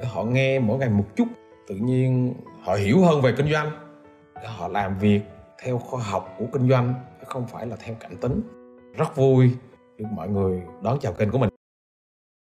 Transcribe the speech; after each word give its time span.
để 0.00 0.06
họ 0.06 0.24
nghe 0.24 0.58
mỗi 0.58 0.78
ngày 0.78 0.90
một 0.90 1.04
chút. 1.16 1.28
Tự 1.68 1.74
nhiên 1.74 2.34
họ 2.62 2.74
hiểu 2.74 3.04
hơn 3.04 3.22
về 3.22 3.34
kinh 3.36 3.52
doanh. 3.52 3.70
Để 4.34 4.48
họ 4.48 4.68
làm 4.68 4.98
việc 4.98 5.20
theo 5.62 5.78
khoa 5.78 6.02
học 6.02 6.34
của 6.38 6.46
kinh 6.52 6.68
doanh, 6.68 6.94
chứ 7.20 7.24
không 7.26 7.46
phải 7.46 7.66
là 7.66 7.76
theo 7.84 7.96
cảm 8.00 8.16
tính. 8.16 8.42
Rất 8.96 9.16
vui 9.16 9.56
được 9.98 10.04
mọi 10.12 10.28
người 10.28 10.62
đón 10.82 10.98
chào 11.00 11.12
kênh 11.12 11.30
của 11.30 11.38
mình. 11.38 11.50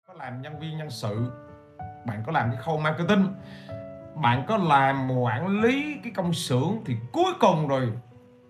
Có 0.08 0.14
làm 0.14 0.42
nhân 0.42 0.60
viên 0.60 0.78
nhân 0.78 0.90
sự, 0.90 1.32
bạn 2.06 2.24
có 2.26 2.32
làm 2.32 2.52
cái 2.52 2.62
khâu 2.62 2.78
marketing, 2.78 3.28
bạn 4.16 4.46
có 4.48 4.58
làm 4.58 5.12
quản 5.20 5.62
lý 5.62 5.98
cái 6.04 6.14
công 6.16 6.34
xưởng 6.34 6.78
thì 6.86 6.96
cuối 7.14 7.34
cùng 7.40 7.68
rồi, 7.68 7.92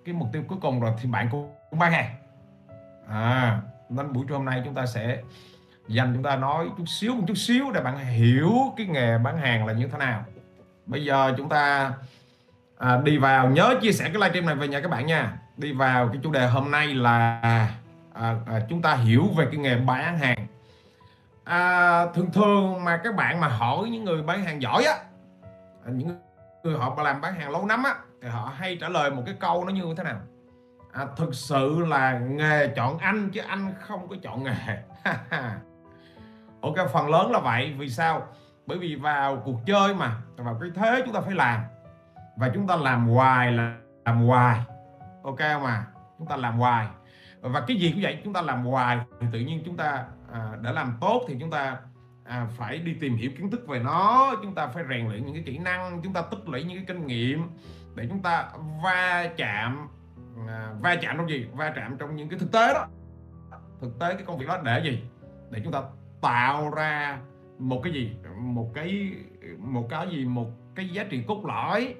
cái 0.05 0.15
mục 0.15 0.27
tiêu 0.33 0.43
cuối 0.47 0.57
cùng 0.61 0.81
rồi 0.81 0.91
thì 1.01 1.09
bạn 1.09 1.27
cũng 1.31 1.49
bán 1.79 1.91
hàng. 1.91 2.15
À 3.07 3.61
nên 3.89 4.13
buổi 4.13 4.25
trưa 4.29 4.35
hôm 4.35 4.45
nay 4.45 4.61
chúng 4.65 4.73
ta 4.73 4.85
sẽ 4.85 5.21
dành 5.87 6.13
chúng 6.13 6.23
ta 6.23 6.35
nói 6.35 6.69
chút 6.77 6.85
xíu 6.87 7.15
một 7.15 7.23
chút 7.27 7.37
xíu 7.37 7.71
để 7.71 7.81
bạn 7.81 7.97
hiểu 7.97 8.51
cái 8.77 8.85
nghề 8.85 9.17
bán 9.17 9.37
hàng 9.37 9.65
là 9.65 9.73
như 9.73 9.87
thế 9.87 9.97
nào. 9.97 10.25
Bây 10.85 11.05
giờ 11.05 11.33
chúng 11.37 11.49
ta 11.49 11.93
à, 12.77 12.97
đi 13.03 13.17
vào 13.17 13.49
nhớ 13.49 13.75
chia 13.81 13.91
sẻ 13.91 14.03
cái 14.05 14.13
livestream 14.13 14.45
này 14.45 14.55
về 14.55 14.67
nhà 14.67 14.79
các 14.79 14.91
bạn 14.91 15.05
nha. 15.05 15.37
Đi 15.57 15.73
vào 15.73 16.07
cái 16.07 16.17
chủ 16.23 16.31
đề 16.31 16.47
hôm 16.47 16.71
nay 16.71 16.87
là 16.87 17.41
à, 18.13 18.35
à, 18.45 18.61
chúng 18.69 18.81
ta 18.81 18.95
hiểu 18.95 19.27
về 19.37 19.45
cái 19.51 19.57
nghề 19.57 19.75
bán 19.75 20.17
hàng. 20.17 20.47
À, 21.43 22.05
thường 22.05 22.31
thường 22.33 22.83
mà 22.83 22.97
các 23.03 23.15
bạn 23.15 23.39
mà 23.39 23.47
hỏi 23.47 23.89
những 23.89 24.05
người 24.05 24.21
bán 24.21 24.43
hàng 24.43 24.61
giỏi 24.61 24.83
á 24.83 24.93
à, 25.85 25.91
những 25.91 26.19
người 26.63 26.77
họ 26.77 26.95
mà 26.95 27.03
làm 27.03 27.21
bán 27.21 27.35
hàng 27.35 27.49
lâu 27.49 27.65
năm 27.65 27.83
á 27.83 27.95
thì 28.21 28.27
họ 28.27 28.53
hay 28.57 28.77
trả 28.81 28.89
lời 28.89 29.11
một 29.11 29.23
cái 29.25 29.35
câu 29.39 29.65
nó 29.65 29.71
như 29.71 29.93
thế 29.97 30.03
nào? 30.03 30.19
À, 30.91 31.05
thực 31.17 31.35
sự 31.35 31.79
là 31.87 32.19
nghề 32.19 32.67
chọn 32.67 32.97
anh 32.97 33.29
chứ 33.29 33.41
anh 33.47 33.73
không 33.79 34.07
có 34.07 34.15
chọn 34.23 34.43
nghề 34.43 34.83
ok 36.61 36.75
phần 36.93 37.09
lớn 37.09 37.31
là 37.31 37.39
vậy. 37.39 37.73
Vì 37.77 37.89
sao? 37.89 38.27
Bởi 38.65 38.77
vì 38.77 38.95
vào 38.95 39.41
cuộc 39.45 39.59
chơi 39.65 39.95
mà 39.95 40.15
vào 40.35 40.57
cái 40.61 40.69
thế 40.75 41.01
chúng 41.05 41.13
ta 41.13 41.21
phải 41.21 41.35
làm. 41.35 41.61
Và 42.37 42.51
chúng 42.53 42.67
ta 42.67 42.75
làm 42.75 43.07
hoài 43.07 43.51
là 43.51 43.77
làm 44.05 44.25
hoài. 44.25 44.59
Ok 45.23 45.39
mà 45.39 45.85
chúng 46.19 46.27
ta 46.27 46.35
làm 46.35 46.57
hoài. 46.57 46.87
Và 47.41 47.63
cái 47.67 47.77
gì 47.77 47.91
cũng 47.91 48.01
vậy 48.03 48.21
chúng 48.23 48.33
ta 48.33 48.41
làm 48.41 48.65
hoài 48.65 48.99
thì 49.21 49.27
tự 49.31 49.39
nhiên 49.39 49.61
chúng 49.65 49.77
ta 49.77 50.05
à, 50.31 50.51
để 50.61 50.71
làm 50.71 50.97
tốt 51.01 51.21
thì 51.27 51.37
chúng 51.39 51.51
ta 51.51 51.77
à, 52.25 52.47
phải 52.57 52.77
đi 52.77 52.93
tìm 52.93 53.15
hiểu 53.15 53.31
kiến 53.37 53.51
thức 53.51 53.67
về 53.67 53.79
nó. 53.79 54.35
Chúng 54.43 54.55
ta 54.55 54.67
phải 54.67 54.83
rèn 54.89 55.09
luyện 55.09 55.25
những 55.25 55.33
cái 55.33 55.43
kỹ 55.45 55.57
năng 55.57 56.01
chúng 56.03 56.13
ta 56.13 56.21
tích 56.21 56.49
lũy 56.49 56.63
những 56.63 56.77
cái 56.77 56.85
kinh 56.87 57.07
nghiệm 57.07 57.43
để 57.95 58.07
chúng 58.09 58.21
ta 58.21 58.49
va 58.83 59.29
chạm 59.37 59.87
à, 60.47 60.73
va 60.81 60.95
chạm 61.01 61.17
trong 61.17 61.29
gì? 61.29 61.47
Va 61.53 61.73
chạm 61.75 61.97
trong 61.97 62.15
những 62.15 62.29
cái 62.29 62.39
thực 62.39 62.51
tế 62.51 62.73
đó. 62.73 62.87
Thực 63.81 63.99
tế 63.99 64.13
cái 64.13 64.23
công 64.25 64.37
việc 64.37 64.47
đó 64.47 64.57
để 64.63 64.81
gì? 64.83 65.03
Để 65.49 65.61
chúng 65.63 65.73
ta 65.73 65.81
tạo 66.21 66.69
ra 66.69 67.19
một 67.59 67.81
cái 67.83 67.93
gì? 67.93 68.17
Một 68.37 68.71
cái 68.73 69.13
một 69.57 69.87
cái 69.89 70.07
gì? 70.11 70.25
Một 70.25 70.47
cái 70.75 70.89
giá 70.89 71.03
trị 71.03 71.23
cốt 71.27 71.45
lõi 71.45 71.95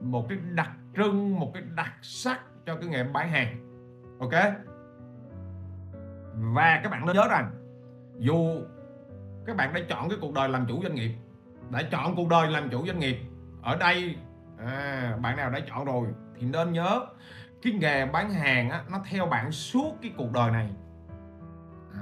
một 0.00 0.28
cái 0.28 0.38
đặc 0.54 0.70
trưng 0.96 1.40
một 1.40 1.50
cái 1.54 1.62
đặc 1.74 1.92
sắc 2.02 2.40
cho 2.66 2.76
cái 2.76 2.88
nghề 2.88 3.04
bán 3.04 3.30
hàng. 3.30 3.56
Ok? 4.18 4.32
Và 6.34 6.80
các 6.82 6.90
bạn 6.90 7.06
nên 7.06 7.16
nhớ 7.16 7.28
rằng 7.30 7.50
dù 8.18 8.60
các 9.46 9.56
bạn 9.56 9.74
đã 9.74 9.80
chọn 9.88 10.08
cái 10.08 10.18
cuộc 10.20 10.34
đời 10.34 10.48
làm 10.48 10.66
chủ 10.66 10.82
doanh 10.82 10.94
nghiệp 10.94 11.12
đã 11.70 11.82
chọn 11.82 12.16
cuộc 12.16 12.28
đời 12.28 12.50
làm 12.50 12.70
chủ 12.70 12.86
doanh 12.86 12.98
nghiệp 12.98 13.16
ở 13.62 13.76
đây 13.76 14.16
à, 14.58 15.18
bạn 15.22 15.36
nào 15.36 15.50
đã 15.50 15.60
chọn 15.60 15.84
rồi 15.84 16.08
thì 16.38 16.46
nên 16.46 16.72
nhớ 16.72 17.06
cái 17.62 17.72
nghề 17.72 18.06
bán 18.06 18.30
hàng 18.30 18.70
á, 18.70 18.84
nó 18.90 19.00
theo 19.10 19.26
bạn 19.26 19.52
suốt 19.52 19.94
cái 20.02 20.12
cuộc 20.16 20.32
đời 20.32 20.50
này. 20.50 20.70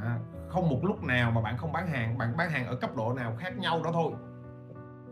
À, 0.03 0.19
không 0.55 0.69
một 0.69 0.81
lúc 0.83 1.03
nào 1.03 1.31
mà 1.31 1.41
bạn 1.41 1.57
không 1.57 1.73
bán 1.73 1.87
hàng 1.87 2.19
bạn 2.19 2.37
bán 2.37 2.51
hàng 2.51 2.67
ở 2.67 2.77
cấp 2.77 2.97
độ 2.97 3.13
nào 3.13 3.37
khác 3.39 3.59
nhau 3.59 3.83
đó 3.85 3.91
thôi. 3.93 4.13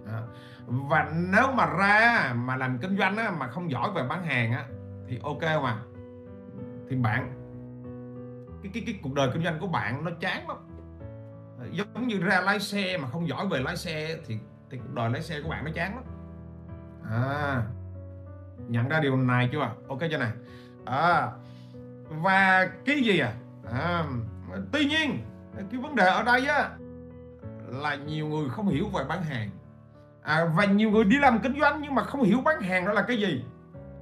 À, 0.07 0.23
và 0.67 1.13
nếu 1.15 1.53
mà 1.53 1.67
ra 1.67 2.33
mà 2.37 2.57
làm 2.57 2.79
kinh 2.79 2.97
doanh 2.99 3.17
á, 3.17 3.31
mà 3.31 3.49
không 3.49 3.71
giỏi 3.71 3.91
về 3.95 4.03
bán 4.09 4.25
hàng 4.25 4.53
á, 4.53 4.65
thì 5.09 5.21
ok 5.23 5.43
mà. 5.43 5.79
Thì 6.91 6.97
bạn 6.97 7.33
cái 8.63 8.73
cái 8.75 8.83
cái 8.87 8.99
cuộc 9.03 9.15
đời 9.15 9.31
kinh 9.33 9.45
doanh 9.45 9.59
của 9.61 9.67
bạn 9.67 10.05
nó 10.05 10.11
chán 10.21 10.49
lắm. 10.49 10.57
Giống 11.71 12.09
như 12.09 12.19
ra 12.19 12.41
lái 12.41 12.61
xe 12.61 12.99
mà 12.99 13.09
không 13.09 13.29
giỏi 13.29 13.47
về 13.47 13.61
lái 13.61 13.77
xe 13.77 14.17
thì 14.27 14.39
thì 14.71 14.79
cuộc 14.79 14.95
đời 14.95 15.11
lái 15.11 15.23
xe 15.23 15.41
của 15.41 15.49
bạn 15.49 15.65
nó 15.65 15.71
chán 15.75 15.95
lắm. 15.95 16.05
À 17.11 17.63
nhận 18.69 18.89
ra 18.89 19.01
điều 19.01 19.17
này 19.17 19.49
chưa? 19.53 19.71
Ok 19.89 19.99
chưa 20.11 20.19
này 20.19 20.31
à, 20.85 21.31
và 22.09 22.69
cái 22.85 23.01
gì 23.01 23.19
à, 23.19 23.33
à 23.73 24.05
tuy 24.73 24.85
nhiên 24.85 25.19
cái 25.57 25.81
vấn 25.81 25.95
đề 25.95 26.07
ở 26.07 26.23
đây 26.23 26.47
á 26.47 26.71
là 27.69 27.95
nhiều 27.95 28.27
người 28.27 28.49
không 28.49 28.69
hiểu 28.69 28.89
về 28.89 29.05
bán 29.09 29.23
hàng. 29.23 29.51
À, 30.23 30.45
và 30.57 30.65
nhiều 30.65 30.91
người 30.91 31.05
đi 31.05 31.19
làm 31.19 31.39
kinh 31.39 31.61
doanh 31.61 31.81
nhưng 31.83 31.95
mà 31.95 32.05
không 32.05 32.23
hiểu 32.23 32.41
bán 32.45 32.61
hàng 32.61 32.87
đó 32.87 32.93
là 32.93 33.03
cái 33.03 33.17
gì. 33.17 33.45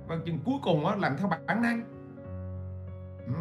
Và 0.06 0.16
chừng 0.25 0.39
cuối 0.44 0.55
cùng 0.62 0.87
á 0.87 0.97
làm 0.97 1.16
theo 1.16 1.28
bản 1.28 1.62
năng. 1.62 1.83
Ừ, 3.27 3.33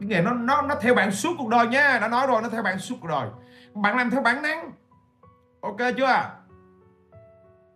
cái 0.00 0.08
nghề 0.08 0.22
nó 0.22 0.32
nó 0.32 0.62
nó 0.62 0.74
theo 0.80 0.94
bạn 0.94 1.10
suốt 1.10 1.30
cuộc 1.38 1.48
đời 1.48 1.66
nha 1.66 1.98
đã 2.00 2.08
nói 2.08 2.26
rồi 2.26 2.42
nó 2.42 2.48
theo 2.48 2.62
bạn 2.62 2.78
suốt 2.78 2.94
cuộc 3.00 3.08
đời. 3.08 3.28
Bạn 3.74 3.96
làm 3.96 4.10
theo 4.10 4.22
bản 4.22 4.42
năng. 4.42 4.72
Ok 5.60 5.78
chưa? 5.96 6.30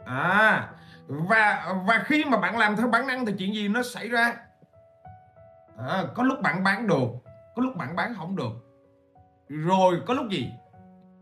À 0.07 0.69
và 1.09 1.75
và 1.87 2.03
khi 2.05 2.25
mà 2.25 2.37
bạn 2.39 2.59
làm 2.59 2.77
theo 2.77 2.89
bản 2.89 3.07
năng 3.07 3.27
thì 3.27 3.35
chuyện 3.39 3.55
gì 3.55 3.69
nó 3.69 3.83
xảy 3.83 4.09
ra? 4.09 4.37
À, 5.89 6.05
có 6.15 6.23
lúc 6.23 6.41
bạn 6.43 6.65
bán 6.65 6.87
được 6.87 7.09
có 7.57 7.63
lúc 7.63 7.77
bạn 7.77 7.97
bán 7.97 8.15
không 8.15 8.37
được 8.37 8.68
rồi 9.49 10.03
có 10.07 10.15
lúc 10.15 10.29
gì? 10.31 10.51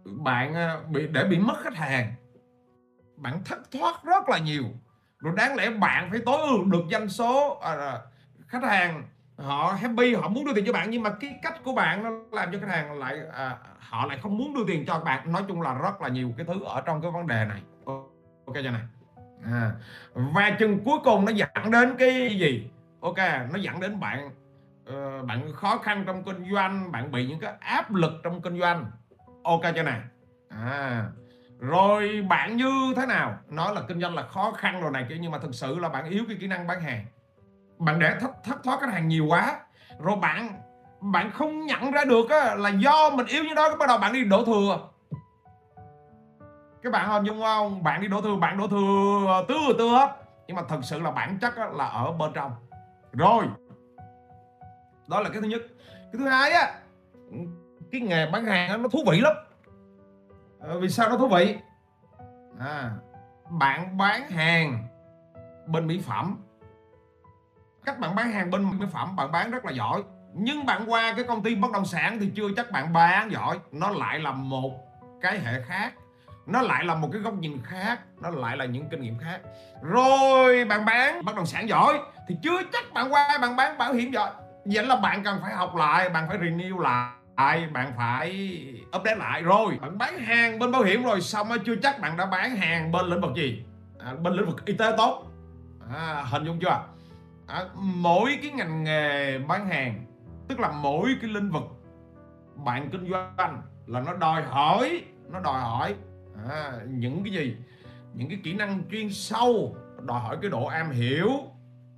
Bạn 0.05 0.55
à, 0.55 0.81
bị 0.91 1.07
để 1.07 1.25
bị 1.25 1.39
mất 1.39 1.55
khách 1.63 1.75
hàng. 1.75 2.15
Bạn 3.17 3.45
thất 3.45 3.71
thoát 3.73 4.05
rất 4.05 4.29
là 4.29 4.39
nhiều. 4.39 4.65
Rồi 5.19 5.33
đáng 5.37 5.57
lẽ 5.57 5.71
bạn 5.71 6.11
phải 6.11 6.21
tối 6.27 6.41
ưu 6.41 6.65
được 6.65 6.85
doanh 6.91 7.09
số 7.09 7.59
à, 7.63 7.73
à, 7.73 8.01
khách 8.49 8.63
hàng 8.63 9.03
họ 9.37 9.77
happy 9.81 10.15
họ 10.15 10.29
muốn 10.29 10.45
đưa 10.45 10.55
tiền 10.55 10.65
cho 10.67 10.73
bạn 10.73 10.91
nhưng 10.91 11.03
mà 11.03 11.11
cái 11.21 11.39
cách 11.43 11.65
của 11.65 11.75
bạn 11.75 12.05
nó 12.05 12.11
làm 12.33 12.53
cho 12.53 12.59
khách 12.59 12.69
hàng 12.69 12.99
lại 12.99 13.19
à, 13.33 13.59
họ 13.79 14.07
lại 14.07 14.19
không 14.23 14.39
muốn 14.39 14.55
đưa 14.55 14.65
tiền 14.67 14.85
cho 14.87 14.99
bạn. 14.99 15.33
Nói 15.33 15.43
chung 15.49 15.63
là 15.63 15.75
rất 15.75 16.03
là 16.03 16.09
nhiều 16.09 16.33
cái 16.37 16.47
thứ 16.47 16.65
ở 16.65 16.81
trong 16.81 17.03
cái 17.03 17.11
vấn 17.11 17.27
đề 17.27 17.45
này. 17.45 17.63
Ok 18.47 18.55
cho 18.65 18.71
này 18.71 18.83
à, 19.45 19.73
và 20.15 20.51
chừng 20.59 20.85
cuối 20.85 20.99
cùng 21.05 21.25
nó 21.25 21.33
dẫn 21.33 21.71
đến 21.71 21.97
cái 21.99 22.37
gì? 22.39 22.71
Ok 23.01 23.19
nó 23.53 23.59
dẫn 23.59 23.81
đến 23.81 24.01
bạn 24.01 24.31
uh, 24.91 25.27
bạn 25.27 25.53
khó 25.53 25.79
khăn 25.79 26.05
trong 26.07 26.25
kinh 26.25 26.53
doanh 26.53 26.93
bạn 26.93 27.13
bị 27.13 27.27
những 27.27 27.41
cái 27.41 27.53
áp 27.61 27.95
lực 27.95 28.13
trong 28.25 28.43
kinh 28.43 28.61
doanh. 28.61 28.91
Ok 29.45 29.63
cho 29.77 29.83
này 29.83 30.01
à 30.49 31.05
rồi 31.59 32.27
bạn 32.29 32.57
như 32.57 32.95
thế 32.97 33.07
nào? 33.07 33.35
Nói 33.49 33.75
là 33.75 33.81
kinh 33.89 34.01
doanh 34.01 34.15
là 34.15 34.23
khó 34.23 34.53
khăn 34.57 34.81
rồi 34.81 34.91
này 34.91 35.07
kia 35.09 35.17
nhưng 35.21 35.33
mà 35.33 35.39
thực 35.39 35.55
sự 35.55 35.79
là 35.79 35.89
bạn 35.89 36.05
yếu 36.05 36.25
cái 36.29 36.37
kỹ 36.41 36.47
năng 36.47 36.67
bán 36.67 36.81
hàng. 36.81 37.05
Bạn 37.79 37.99
để 37.99 38.15
thất, 38.21 38.31
thất 38.45 38.65
thoát 38.65 38.81
khách 38.81 38.93
hàng 38.93 39.09
nhiều 39.09 39.27
quá 39.29 39.61
rồi 39.99 40.17
bạn 40.17 40.63
bạn 41.01 41.31
không 41.31 41.67
nhận 41.67 41.91
ra 41.91 42.05
được 42.05 42.31
á, 42.31 42.55
là 42.55 42.69
do 42.69 43.11
mình 43.11 43.27
yếu 43.27 43.45
như 43.45 43.55
đó 43.55 43.77
bắt 43.79 43.89
đầu 43.89 43.99
bạn 43.99 44.13
đi 44.13 44.25
đổ 44.25 44.45
thừa. 44.45 44.79
Các 46.83 46.93
bạn 46.93 47.09
hình 47.09 47.25
dung 47.25 47.41
không? 47.41 47.83
Bạn 47.83 48.01
đi 48.01 48.09
đổ 48.09 48.21
thừa 48.21 48.37
bạn 48.37 48.59
đổ 48.59 48.69
thừa 48.69 49.45
tứ 49.49 49.55
tư 49.79 49.89
hết. 49.89 50.17
Nhưng 50.47 50.57
mà 50.57 50.63
thật 50.69 50.79
sự 50.83 51.01
là 51.01 51.11
bản 51.11 51.39
chất 51.41 51.59
là 51.59 51.85
ở 51.85 52.13
bên 52.13 52.33
trong. 52.33 52.53
Rồi 53.13 53.45
đó 55.09 55.21
là 55.21 55.29
cái 55.29 55.41
thứ 55.41 55.49
nhất. 55.49 55.63
Cái 55.89 56.13
thứ 56.19 56.29
hai 56.29 56.51
á 56.51 56.73
cái 57.93 58.01
nghề 58.01 58.27
bán 58.31 58.45
hàng 58.45 58.83
nó 58.83 58.89
thú 58.89 59.05
vị 59.11 59.21
lắm. 59.21 59.35
À, 60.61 60.69
vì 60.81 60.89
sao 60.89 61.09
nó 61.09 61.17
thú 61.17 61.29
vị? 61.29 61.57
À, 62.61 62.91
bạn 63.51 63.97
bán 63.97 64.31
hàng 64.31 64.89
bên 65.67 65.87
mỹ 65.87 66.01
phẩm. 66.07 66.43
Cách 67.85 67.99
bạn 67.99 68.15
bán 68.15 68.33
hàng 68.33 68.51
bên 68.51 68.79
mỹ 68.79 68.87
phẩm 68.93 69.17
bạn 69.17 69.33
bán 69.33 69.51
rất 69.51 69.65
là 69.65 69.73
giỏi. 69.73 70.03
Nhưng 70.35 70.67
bạn 70.67 70.91
qua 70.91 71.13
cái 71.17 71.25
công 71.25 71.43
ty 71.43 71.55
bất 71.55 71.73
động 71.73 71.85
sản 71.85 72.19
thì 72.21 72.33
chưa 72.37 72.49
chắc 72.57 72.71
bạn 72.71 72.93
bán 72.93 73.33
giỏi. 73.33 73.59
Nó 73.73 73.91
lại 73.91 74.19
là 74.19 74.33
một 74.33 74.73
cái 75.21 75.39
hệ 75.39 75.63
khác. 75.63 75.93
Nó 76.47 76.63
lại 76.63 76.85
là 76.85 76.95
một 76.95 77.09
cái 77.13 77.21
góc 77.21 77.35
nhìn 77.35 77.61
khác. 77.65 78.01
Nó 78.21 78.31
lại 78.31 78.57
là 78.57 78.65
những 78.65 78.89
kinh 78.91 79.01
nghiệm 79.01 79.19
khác. 79.19 79.41
Rồi 79.83 80.65
bạn 80.65 80.85
bán 80.85 81.25
bất 81.25 81.37
động 81.37 81.47
sản 81.47 81.69
giỏi 81.69 82.01
thì 82.29 82.37
chưa 82.43 82.63
chắc 82.73 82.85
bạn 82.93 83.13
qua 83.13 83.39
bạn 83.43 83.57
bán 83.57 83.79
bảo 83.79 83.93
hiểm 83.93 84.13
giỏi 84.13 84.31
vậy 84.71 84.87
là 84.87 84.97
bạn 84.97 85.25
cần 85.25 85.39
phải 85.43 85.55
học 85.55 85.77
lại 85.77 86.09
bạn 86.09 86.29
phải 86.29 86.39
renew 86.39 86.79
lại 86.79 87.17
lại 87.37 87.67
bạn 87.73 87.93
phải 87.97 88.59
update 88.99 89.17
lại. 89.17 89.43
Rồi 89.43 89.79
bạn 89.81 89.99
bán 89.99 90.19
hàng 90.19 90.59
bên 90.59 90.73
bảo 90.73 90.83
hiểm 90.83 91.05
rồi 91.05 91.21
xong 91.21 91.49
chưa 91.67 91.77
chắc 91.83 92.01
bạn 92.01 92.17
đã 92.17 92.27
bán 92.27 92.57
hàng 92.57 92.93
bên 92.93 93.07
lĩnh 93.07 93.21
vực 93.21 93.35
gì? 93.37 93.65
À, 93.99 94.15
bên 94.15 94.33
lĩnh 94.33 94.47
vực 94.47 94.65
y 94.65 94.75
tế 94.75 94.95
tốt. 94.97 95.25
À, 95.95 96.25
hình 96.31 96.45
dung 96.45 96.59
chưa? 96.61 96.85
À, 97.47 97.65
mỗi 97.77 98.39
cái 98.43 98.51
ngành 98.51 98.85
nghề 98.85 99.39
bán 99.39 99.69
hàng 99.69 100.07
tức 100.49 100.61
là 100.61 100.73
mỗi 100.73 101.17
cái 101.21 101.31
lĩnh 101.31 101.51
vực 101.51 101.63
bạn 102.65 102.91
kinh 102.91 103.11
doanh 103.11 103.63
là 103.87 104.01
nó 104.01 104.15
đòi 104.15 104.43
hỏi 104.43 105.05
nó 105.29 105.41
đòi 105.41 105.61
hỏi 105.61 105.95
à, 106.49 106.73
những 106.89 107.25
cái 107.25 107.33
gì? 107.33 107.57
Những 108.15 108.29
cái 108.29 108.39
kỹ 108.45 108.55
năng 108.55 108.83
chuyên 108.91 109.11
sâu 109.11 109.77
đòi 110.03 110.21
hỏi 110.21 110.37
cái 110.43 110.51
độ 110.51 110.67
am 110.67 110.91
hiểu 110.91 111.31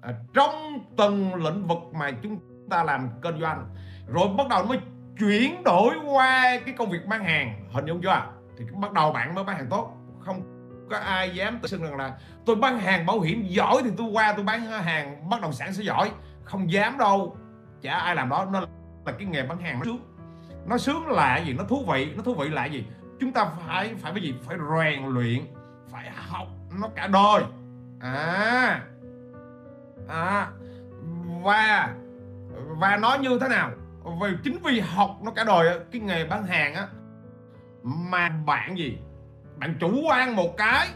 à, 0.03 0.15
trong 0.35 0.85
từng 0.97 1.35
lĩnh 1.35 1.67
vực 1.67 1.79
mà 1.95 2.11
chúng 2.23 2.39
ta 2.71 2.85
làm 2.85 3.11
kinh 3.23 3.41
doanh 3.41 3.67
rồi 4.07 4.29
bắt 4.39 4.49
đầu 4.49 4.65
mới 4.65 4.79
chuyển 5.19 5.63
đổi 5.65 5.95
qua 6.07 6.59
cái 6.67 6.75
công 6.79 6.91
việc 6.91 7.07
bán 7.07 7.25
hàng. 7.25 7.69
Hình 7.73 7.87
dung 7.87 8.03
chưa 8.03 8.23
thì 8.59 8.65
bắt 8.75 8.93
đầu 8.93 9.13
bạn 9.13 9.35
mới 9.35 9.45
bán 9.45 9.57
hàng 9.57 9.67
tốt. 9.71 9.97
Không 10.21 10.43
có 10.91 10.99
ai 10.99 11.35
dám 11.35 11.59
tự 11.63 11.69
xưng 11.69 11.83
rằng 11.83 11.97
là 11.97 12.19
tôi 12.47 12.57
bán 12.57 12.79
hàng 12.79 13.07
bảo 13.07 13.21
hiểm 13.21 13.45
giỏi 13.47 13.83
thì 13.85 13.91
tôi 13.97 14.07
qua 14.13 14.33
tôi 14.33 14.45
bán 14.45 14.61
hàng 14.61 15.29
bất 15.31 15.41
động 15.41 15.53
sản 15.53 15.73
sẽ 15.73 15.83
giỏi. 15.83 16.11
Không 16.45 16.73
dám 16.73 16.99
đâu. 16.99 17.37
Chả 17.83 17.99
ai 17.99 18.15
làm 18.15 18.29
đó. 18.29 18.47
Nó 18.53 18.61
là 19.07 19.13
cái 19.19 19.27
nghề 19.27 19.43
bán 19.43 19.59
hàng 19.59 19.79
nó 19.79 19.85
sướng. 19.85 19.99
Nó 20.67 20.79
sướng 20.79 21.07
là 21.07 21.39
gì? 21.39 21.53
Nó 21.53 21.65
thú 21.65 21.85
vị. 21.93 22.13
Nó 22.17 22.23
thú 22.23 22.35
vị 22.35 22.49
là 22.49 22.67
gì? 22.67 22.87
Chúng 23.21 23.33
ta 23.33 23.45
phải 23.45 23.95
phải 23.95 24.13
cái 24.13 24.23
gì? 24.23 24.35
Phải 24.43 24.57
rèn 24.59 25.07
luyện. 25.07 25.41
Phải 25.91 26.11
học 26.29 26.47
nó 26.81 26.89
cả 26.95 27.07
đời. 27.07 27.43
À. 28.01 28.81
À. 30.09 30.49
Và 31.43 31.95
và 32.79 32.97
nó 32.97 33.15
như 33.15 33.39
thế 33.41 33.49
nào? 33.49 33.71
Vì 34.23 34.29
chính 34.45 34.59
vì 34.65 34.81
học 34.81 35.11
nó 35.23 35.31
cả 35.31 35.45
đời 35.45 35.81
cái 35.93 36.01
nghề 36.01 36.25
bán 36.25 36.47
hàng 36.47 36.75
á 36.75 36.87
mà 37.83 38.29
bạn 38.47 38.79
gì? 38.79 38.99
Bạn 39.57 39.75
chủ 39.81 40.03
quan 40.09 40.37
một 40.37 40.57
cái. 40.57 40.89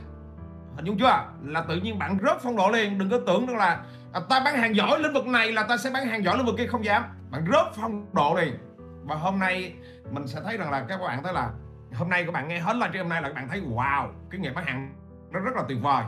Hình 0.76 0.84
dung 0.84 0.98
chưa? 0.98 1.24
Là 1.44 1.64
tự 1.68 1.76
nhiên 1.76 1.98
bạn 1.98 2.18
rớt 2.22 2.36
phong 2.42 2.56
độ 2.56 2.70
liền 2.70 2.98
đừng 2.98 3.10
có 3.10 3.18
tưởng 3.26 3.46
rằng 3.46 3.56
là 3.56 3.84
à, 4.12 4.20
ta 4.28 4.40
bán 4.44 4.56
hàng 4.56 4.76
giỏi 4.76 5.00
lĩnh 5.00 5.12
vực 5.12 5.26
này 5.26 5.52
là 5.52 5.62
ta 5.62 5.76
sẽ 5.76 5.90
bán 5.90 6.06
hàng 6.06 6.24
giỏi 6.24 6.36
lĩnh 6.36 6.46
vực 6.46 6.54
kia 6.58 6.66
không 6.66 6.84
dám. 6.84 7.02
Bạn 7.30 7.44
rớt 7.52 7.66
phong 7.74 8.06
độ 8.12 8.34
liền 8.40 8.58
và 9.04 9.16
hôm 9.16 9.38
nay 9.38 9.74
mình 10.10 10.26
sẽ 10.26 10.40
thấy 10.44 10.56
rằng 10.56 10.70
là 10.70 10.84
các 10.88 11.00
bạn 11.00 11.22
thấy 11.22 11.32
là 11.32 11.50
hôm 11.94 12.08
nay 12.08 12.24
các 12.24 12.32
bạn 12.32 12.48
nghe 12.48 12.58
hết 12.58 12.76
livestream 12.76 13.04
hôm 13.04 13.10
nay 13.10 13.22
là 13.22 13.28
các 13.28 13.34
bạn 13.34 13.48
thấy 13.48 13.60
wow 13.60 14.08
cái 14.30 14.40
nghề 14.40 14.50
bán 14.50 14.64
hàng 14.64 14.94
nó 15.30 15.40
rất 15.40 15.56
là 15.56 15.62
tuyệt 15.68 15.78
vời. 15.82 16.04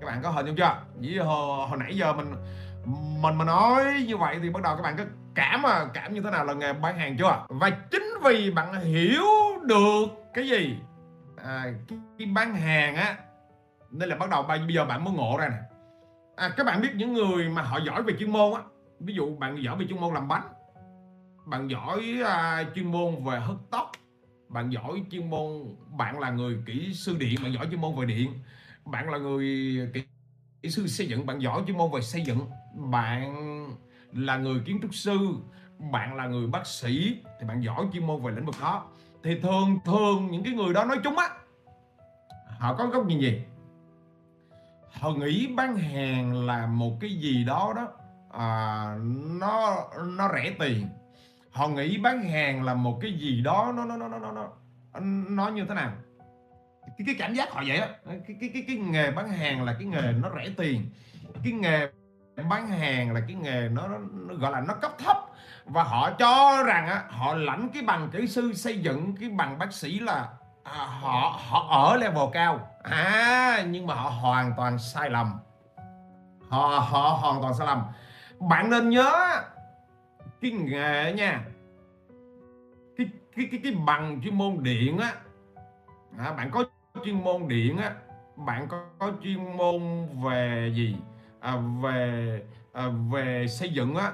Các 0.00 0.06
bạn 0.06 0.20
có 0.22 0.30
hình 0.30 0.46
dung 0.46 0.56
chưa? 0.56 0.76
Chỉ 1.02 1.18
hồi, 1.18 1.68
hồi 1.68 1.78
nãy 1.78 1.96
giờ 1.96 2.12
mình 2.12 2.34
mình 3.20 3.36
mà 3.36 3.44
nói 3.44 4.04
như 4.08 4.16
vậy 4.16 4.38
thì 4.42 4.50
bắt 4.50 4.62
đầu 4.62 4.76
các 4.76 4.82
bạn 4.82 4.96
có 4.98 5.04
cảm 5.34 5.62
mà 5.62 5.84
cảm 5.94 6.14
như 6.14 6.20
thế 6.20 6.30
nào 6.30 6.44
là 6.44 6.52
nghề 6.52 6.72
bán 6.72 6.98
hàng 6.98 7.16
chưa? 7.18 7.46
Và 7.48 7.70
chính 7.70 8.06
vì 8.24 8.50
bạn 8.50 8.80
hiểu 8.80 9.24
được 9.62 10.06
cái 10.34 10.48
gì? 10.48 10.76
À, 11.36 11.72
cái 12.18 12.28
bán 12.34 12.54
hàng 12.54 12.96
á 12.96 13.16
nên 13.90 14.08
là 14.08 14.16
bắt 14.16 14.30
đầu 14.30 14.42
bây 14.42 14.74
giờ 14.74 14.84
bạn 14.84 15.04
mới 15.04 15.14
ngộ 15.14 15.36
ra 15.40 15.48
nè. 15.48 15.56
À, 16.36 16.48
các 16.56 16.66
bạn 16.66 16.82
biết 16.82 16.90
những 16.94 17.12
người 17.12 17.48
mà 17.48 17.62
họ 17.62 17.78
giỏi 17.86 18.02
về 18.02 18.14
chuyên 18.18 18.30
môn 18.30 18.54
á 18.54 18.60
ví 19.00 19.14
dụ 19.14 19.36
bạn 19.36 19.62
giỏi 19.64 19.76
về 19.76 19.86
chuyên 19.88 20.00
môn 20.00 20.14
làm 20.14 20.28
bánh 20.28 20.42
bạn 21.44 21.70
giỏi 21.70 22.20
à, 22.24 22.64
chuyên 22.74 22.92
môn 22.92 23.24
về 23.24 23.40
hớt 23.40 23.56
tóc 23.70 23.92
bạn 24.48 24.72
giỏi 24.72 25.02
chuyên 25.10 25.30
môn 25.30 25.76
bạn 25.90 26.18
là 26.18 26.30
người 26.30 26.56
kỹ 26.66 26.94
sư 26.94 27.16
điện 27.18 27.34
bạn 27.42 27.52
giỏi 27.52 27.66
chuyên 27.70 27.80
môn 27.80 27.96
về 27.96 28.06
điện 28.06 28.32
bạn 28.84 29.10
là 29.10 29.18
người 29.18 29.78
kỹ, 29.94 30.02
kỹ 30.62 30.70
sư 30.70 30.86
xây 30.86 31.08
dựng 31.08 31.26
bạn 31.26 31.38
giỏi 31.38 31.62
chuyên 31.66 31.78
môn 31.78 31.90
về 31.90 32.00
xây 32.00 32.22
dựng 32.22 32.38
bạn 32.74 33.66
là 34.12 34.36
người 34.36 34.60
kiến 34.66 34.78
trúc 34.82 34.94
sư 34.94 35.18
bạn 35.78 36.16
là 36.16 36.26
người 36.26 36.46
bác 36.46 36.66
sĩ 36.66 37.22
thì 37.40 37.46
bạn 37.46 37.60
giỏi 37.64 37.86
chuyên 37.92 38.06
môn 38.06 38.22
về 38.22 38.32
lĩnh 38.32 38.46
vực 38.46 38.54
đó. 38.60 38.86
Thì 39.22 39.40
thường 39.40 39.78
thường 39.84 40.28
những 40.30 40.44
cái 40.44 40.52
người 40.52 40.74
đó 40.74 40.84
nói 40.84 40.98
chung 41.04 41.18
á 41.18 41.28
họ 42.58 42.74
có 42.74 42.86
góc 42.86 43.06
nhìn 43.06 43.20
gì? 43.20 43.42
Họ 44.92 45.10
nghĩ 45.10 45.46
bán 45.56 45.76
hàng 45.76 46.46
là 46.46 46.66
một 46.66 46.96
cái 47.00 47.10
gì 47.10 47.44
đó 47.44 47.72
đó 47.76 47.88
à, 48.30 48.96
nó 49.40 49.76
nó 50.06 50.28
rẻ 50.34 50.54
tiền. 50.58 50.88
Họ 51.50 51.68
nghĩ 51.68 51.98
bán 51.98 52.22
hàng 52.22 52.62
là 52.62 52.74
một 52.74 52.98
cái 53.02 53.12
gì 53.12 53.42
đó 53.42 53.72
nó 53.76 53.84
nó 53.84 53.96
nó 53.96 54.08
nó 54.08 54.18
nó 54.18 54.48
nó, 55.28 55.48
như 55.48 55.64
thế 55.68 55.74
nào? 55.74 55.92
Cái 56.98 57.06
cái 57.06 57.14
cảm 57.18 57.34
giác 57.34 57.52
họ 57.52 57.62
vậy 57.66 57.76
á. 57.76 57.88
Cái 58.06 58.36
cái 58.40 58.50
cái 58.52 58.64
cái 58.66 58.76
nghề 58.76 59.10
bán 59.10 59.28
hàng 59.28 59.64
là 59.64 59.74
cái 59.74 59.84
nghề 59.84 60.12
nó 60.12 60.30
rẻ 60.36 60.50
tiền. 60.56 60.90
Cái 61.44 61.52
nghề 61.52 61.88
bán 62.42 62.68
hàng 62.68 63.12
là 63.12 63.20
cái 63.20 63.36
nghề 63.36 63.68
nó, 63.68 63.88
nó, 63.88 63.98
nó 64.12 64.34
gọi 64.34 64.52
là 64.52 64.60
nó 64.60 64.74
cấp 64.74 64.92
thấp. 64.98 65.16
Và 65.64 65.82
họ 65.82 66.10
cho 66.10 66.62
rằng 66.66 66.86
á, 66.86 67.04
họ 67.08 67.34
lãnh 67.34 67.68
cái 67.74 67.82
bằng 67.82 68.08
kỹ 68.12 68.26
sư 68.26 68.52
xây 68.52 68.78
dựng 68.78 69.16
cái 69.20 69.28
bằng 69.28 69.58
bác 69.58 69.72
sĩ 69.72 69.98
là 69.98 70.28
à, 70.64 70.86
họ 71.00 71.40
họ 71.48 71.66
ở 71.70 71.96
level 71.96 72.28
cao. 72.32 72.68
À 72.82 73.64
nhưng 73.68 73.86
mà 73.86 73.94
họ 73.94 74.10
hoàn 74.10 74.52
toàn 74.56 74.78
sai 74.78 75.10
lầm. 75.10 75.38
Họ 76.48 76.86
họ 76.90 77.18
hoàn 77.20 77.42
toàn 77.42 77.54
sai 77.54 77.66
lầm. 77.66 77.82
Bạn 78.38 78.70
nên 78.70 78.90
nhớ 78.90 79.12
cái 80.40 80.50
nghề 80.50 81.12
nha. 81.12 81.40
Cái 82.96 83.06
cái 83.36 83.48
cái 83.50 83.60
cái 83.62 83.72
bằng 83.86 84.20
chuyên 84.24 84.38
môn 84.38 84.62
điện 84.62 84.98
á. 84.98 85.12
À, 86.18 86.32
bạn 86.32 86.50
có 86.50 86.64
chuyên 87.04 87.24
môn 87.24 87.48
điện 87.48 87.78
á. 87.78 87.94
Bạn 88.36 88.68
có, 88.68 88.84
có 88.98 89.10
chuyên 89.22 89.56
môn 89.56 90.08
về 90.24 90.72
gì? 90.74 90.96
À, 91.44 91.56
về 91.82 92.42
à, 92.72 92.88
về 93.12 93.46
xây 93.48 93.70
dựng 93.70 93.94
á 93.96 94.12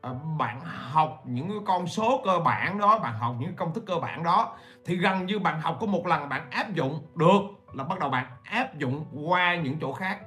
à, 0.00 0.10
bạn 0.38 0.60
học 0.64 1.22
những 1.26 1.48
cái 1.48 1.58
con 1.66 1.86
số 1.86 2.22
cơ 2.24 2.38
bản 2.44 2.78
đó 2.78 2.98
bạn 2.98 3.18
học 3.18 3.34
những 3.38 3.56
công 3.56 3.74
thức 3.74 3.84
cơ 3.86 3.94
bản 3.98 4.22
đó 4.22 4.56
thì 4.84 4.96
gần 4.96 5.26
như 5.26 5.38
bạn 5.38 5.60
học 5.60 5.76
có 5.80 5.86
một 5.86 6.06
lần 6.06 6.28
bạn 6.28 6.50
áp 6.50 6.72
dụng 6.72 7.06
được 7.14 7.40
là 7.72 7.84
bắt 7.84 7.98
đầu 7.98 8.10
bạn 8.10 8.26
áp 8.44 8.78
dụng 8.78 9.04
qua 9.28 9.56
những 9.56 9.78
chỗ 9.80 9.92
khác. 9.92 10.18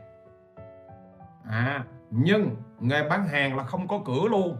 À 1.50 1.84
nhưng 2.12 2.56
nghề 2.80 3.10
bán 3.10 3.28
hàng 3.28 3.58
là 3.58 3.64
không 3.64 3.88
có 3.88 4.00
cửa 4.06 4.28
luôn. 4.30 4.58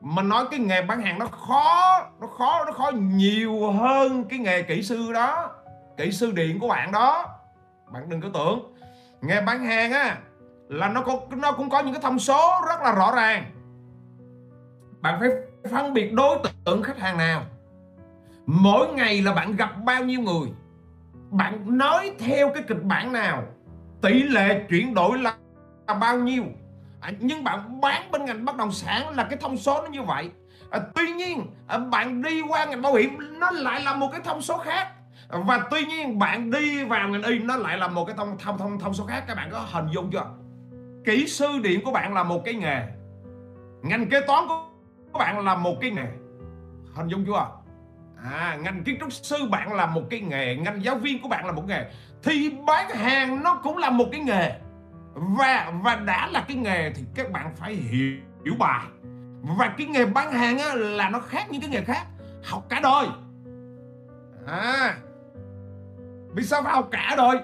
Mà 0.00 0.22
nói 0.22 0.44
cái 0.50 0.60
nghề 0.60 0.82
bán 0.82 1.02
hàng 1.02 1.18
nó 1.18 1.26
khó 1.26 2.00
nó 2.20 2.26
khó 2.26 2.64
nó 2.66 2.72
khó 2.72 2.90
nhiều 2.90 3.72
hơn 3.72 4.24
cái 4.24 4.38
nghề 4.38 4.62
kỹ 4.62 4.82
sư 4.82 5.12
đó 5.12 5.50
kỹ 5.96 6.12
sư 6.12 6.32
điện 6.32 6.60
của 6.60 6.68
bạn 6.68 6.92
đó. 6.92 7.26
Bạn 7.92 8.08
đừng 8.08 8.20
có 8.20 8.28
tưởng. 8.34 8.74
Nghề 9.20 9.40
bán 9.40 9.64
hàng 9.64 9.92
á 9.92 10.16
là 10.72 10.88
nó 10.88 11.02
có 11.02 11.20
nó 11.36 11.52
cũng 11.52 11.70
có 11.70 11.80
những 11.80 11.94
cái 11.94 12.02
thông 12.02 12.18
số 12.18 12.50
rất 12.68 12.80
là 12.82 12.92
rõ 12.92 13.12
ràng. 13.16 13.44
Bạn 15.00 15.20
phải 15.20 15.28
phân 15.70 15.94
biệt 15.94 16.12
đối 16.12 16.38
tượng 16.64 16.82
khách 16.82 16.98
hàng 16.98 17.18
nào. 17.18 17.42
Mỗi 18.46 18.88
ngày 18.88 19.22
là 19.22 19.32
bạn 19.32 19.56
gặp 19.56 19.70
bao 19.84 20.04
nhiêu 20.04 20.20
người? 20.20 20.48
Bạn 21.30 21.78
nói 21.78 22.12
theo 22.18 22.50
cái 22.54 22.62
kịch 22.68 22.82
bản 22.82 23.12
nào? 23.12 23.42
Tỷ 24.02 24.22
lệ 24.22 24.66
chuyển 24.68 24.94
đổi 24.94 25.18
là 25.18 25.36
bao 26.00 26.18
nhiêu? 26.18 26.44
À, 27.00 27.10
nhưng 27.20 27.44
bạn 27.44 27.80
bán 27.80 28.10
bên 28.10 28.24
ngành 28.24 28.44
bất 28.44 28.56
động 28.56 28.72
sản 28.72 29.16
là 29.16 29.24
cái 29.24 29.38
thông 29.40 29.56
số 29.56 29.82
nó 29.82 29.88
như 29.88 30.02
vậy. 30.02 30.30
À, 30.70 30.80
tuy 30.94 31.12
nhiên 31.12 31.46
à, 31.66 31.78
bạn 31.78 32.22
đi 32.22 32.40
qua 32.48 32.64
ngành 32.64 32.82
bảo 32.82 32.94
hiểm 32.94 33.18
nó 33.38 33.50
lại 33.50 33.82
là 33.82 33.94
một 33.94 34.08
cái 34.12 34.20
thông 34.24 34.42
số 34.42 34.58
khác. 34.58 34.88
Và 35.28 35.66
tuy 35.70 35.84
nhiên 35.84 36.18
bạn 36.18 36.50
đi 36.50 36.84
vào 36.84 37.08
ngành 37.08 37.22
y 37.22 37.38
nó 37.38 37.56
lại 37.56 37.78
là 37.78 37.88
một 37.88 38.04
cái 38.04 38.16
thông 38.16 38.38
thông 38.38 38.58
thông 38.58 38.78
thông 38.78 38.94
số 38.94 39.06
khác. 39.06 39.24
Các 39.28 39.34
bạn 39.34 39.48
có 39.52 39.66
hình 39.72 39.86
dung 39.92 40.10
chưa? 40.10 40.26
Kỹ 41.04 41.26
sư 41.26 41.58
điện 41.62 41.80
của 41.84 41.92
bạn 41.92 42.14
là 42.14 42.22
một 42.22 42.44
cái 42.44 42.54
nghề. 42.54 42.82
Ngành 43.82 44.08
kế 44.08 44.20
toán 44.26 44.44
của 45.12 45.18
bạn 45.18 45.44
là 45.44 45.54
một 45.54 45.74
cái 45.80 45.90
nghề. 45.90 46.06
Hình 46.94 47.08
dung 47.08 47.24
chưa 47.26 47.48
à 48.24 48.58
ngành 48.62 48.84
kiến 48.84 48.96
trúc 49.00 49.12
sư 49.12 49.36
bạn 49.50 49.72
là 49.72 49.86
một 49.86 50.02
cái 50.10 50.20
nghề. 50.20 50.56
Ngành 50.56 50.84
giáo 50.84 50.96
viên 50.96 51.22
của 51.22 51.28
bạn 51.28 51.46
là 51.46 51.52
một 51.52 51.68
nghề. 51.68 51.90
Thì 52.22 52.50
bán 52.66 52.90
hàng 52.90 53.42
nó 53.42 53.60
cũng 53.62 53.78
là 53.78 53.90
một 53.90 54.06
cái 54.12 54.20
nghề. 54.20 54.52
Và 55.14 55.72
và 55.82 55.96
đã 55.96 56.28
là 56.28 56.44
cái 56.48 56.56
nghề 56.56 56.92
thì 56.94 57.02
các 57.14 57.32
bạn 57.32 57.54
phải 57.56 57.74
hiểu, 57.74 58.16
hiểu 58.44 58.54
bài. 58.58 58.86
Và 59.58 59.74
cái 59.78 59.86
nghề 59.86 60.06
bán 60.06 60.32
hàng 60.32 60.58
á, 60.58 60.74
là 60.74 61.10
nó 61.10 61.20
khác 61.20 61.46
những 61.50 61.60
cái 61.60 61.70
nghề 61.70 61.80
khác. 61.80 62.06
Học 62.44 62.66
cả 62.68 62.80
đời. 62.82 63.06
À 64.46 64.96
vì 66.34 66.42
sao 66.42 66.62
phải 66.62 66.72
học 66.72 66.88
cả 66.90 67.14
đời? 67.16 67.36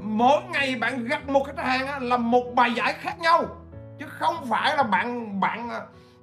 Mỗi 0.00 0.42
ngày 0.52 0.76
bạn 0.80 1.04
gặp 1.04 1.28
một 1.28 1.44
khách 1.46 1.64
hàng 1.64 2.02
là 2.02 2.16
một 2.16 2.44
bài 2.54 2.72
giải 2.74 2.92
khác 2.92 3.18
nhau. 3.20 3.44
Chứ 3.98 4.06
không 4.08 4.46
phải 4.50 4.76
là 4.76 4.82
bạn 4.82 5.40
bạn 5.40 5.70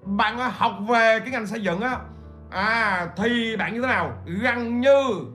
bạn 0.01 0.39
học 0.39 0.73
về 0.89 1.19
cái 1.19 1.29
ngành 1.29 1.47
xây 1.47 1.63
dựng 1.63 1.81
á. 1.81 1.97
À 2.51 3.07
thì 3.17 3.55
bạn 3.57 3.73
như 3.73 3.81
thế 3.81 3.87
nào? 3.87 4.11
Gần 4.25 4.81
như 4.81 5.25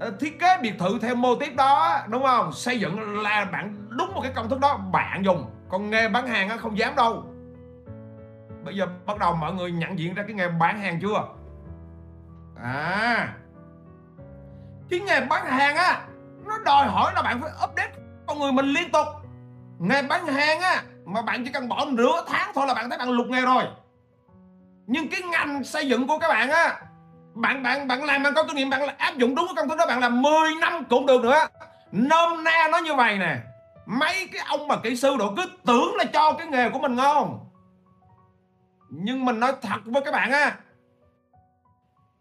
ờ, 0.00 0.10
thiết 0.20 0.40
kế 0.40 0.58
biệt 0.62 0.74
thự 0.78 0.98
theo 1.02 1.14
mô 1.14 1.34
tiếp 1.34 1.54
đó, 1.56 2.00
đúng 2.08 2.22
không? 2.22 2.52
Xây 2.52 2.80
dựng 2.80 3.20
là 3.22 3.44
bạn 3.52 3.88
đúng 3.98 4.14
một 4.14 4.20
cái 4.22 4.32
công 4.34 4.48
thức 4.48 4.60
đó, 4.60 4.76
bạn 4.76 5.24
dùng. 5.24 5.50
Còn 5.68 5.90
nghề 5.90 6.08
bán 6.08 6.26
hàng 6.26 6.58
không 6.58 6.78
dám 6.78 6.94
đâu. 6.96 7.24
Bây 8.64 8.76
giờ 8.76 8.86
bắt 9.06 9.18
đầu 9.18 9.34
mọi 9.34 9.54
người 9.54 9.72
nhận 9.72 9.98
diện 9.98 10.14
ra 10.14 10.22
cái 10.22 10.32
nghề 10.34 10.48
bán 10.48 10.80
hàng 10.80 10.98
chưa? 11.00 11.28
À. 12.62 13.34
Cái 14.90 15.00
nghề 15.00 15.20
bán 15.20 15.46
hàng 15.46 15.76
á 15.76 16.00
nó 16.46 16.58
đòi 16.64 16.86
hỏi 16.86 17.12
là 17.14 17.22
bạn 17.22 17.40
phải 17.42 17.50
update 17.64 17.92
con 18.26 18.38
người 18.38 18.52
mình 18.52 18.66
liên 18.66 18.90
tục. 18.90 19.06
Nghề 19.78 20.02
bán 20.02 20.26
hàng 20.26 20.60
á, 20.60 20.82
mà 21.04 21.22
bạn 21.22 21.44
chỉ 21.44 21.50
cần 21.52 21.68
bỏ 21.68 21.84
nửa 21.88 22.24
tháng 22.26 22.50
thôi 22.54 22.66
là 22.66 22.74
bạn 22.74 22.90
thấy 22.90 22.98
bạn 22.98 23.10
lục 23.10 23.26
nghề 23.26 23.40
rồi. 23.40 23.64
Nhưng 24.86 25.08
cái 25.08 25.20
ngành 25.22 25.64
xây 25.64 25.88
dựng 25.88 26.06
của 26.06 26.18
các 26.18 26.28
bạn 26.28 26.50
á, 26.50 26.80
bạn 27.34 27.62
bạn 27.62 27.88
bạn 27.88 28.04
làm, 28.04 28.22
bạn 28.22 28.34
có 28.34 28.44
kinh 28.44 28.56
nghiệm, 28.56 28.70
bạn 28.70 28.96
áp 28.98 29.16
dụng 29.16 29.34
đúng 29.34 29.46
cái 29.46 29.54
công 29.56 29.68
thức 29.68 29.78
đó, 29.78 29.86
bạn 29.86 30.00
làm 30.00 30.22
10 30.22 30.54
năm 30.60 30.84
cũng 30.84 31.06
được 31.06 31.22
nữa. 31.22 31.46
Nôm 31.92 32.44
na 32.44 32.68
nó 32.72 32.78
như 32.78 32.94
vậy 32.94 33.18
nè, 33.18 33.36
mấy 33.86 34.28
cái 34.32 34.42
ông 34.46 34.68
mà 34.68 34.76
kỹ 34.76 34.96
sư 34.96 35.16
độ 35.18 35.32
cứ 35.36 35.42
tưởng 35.66 35.94
là 35.96 36.04
cho 36.04 36.32
cái 36.32 36.46
nghề 36.46 36.70
của 36.70 36.78
mình 36.78 36.96
ngon 36.96 37.50
nhưng 38.90 39.24
mình 39.24 39.40
nói 39.40 39.52
thật 39.62 39.78
với 39.84 40.02
các 40.02 40.10
bạn 40.10 40.32
á 40.32 40.56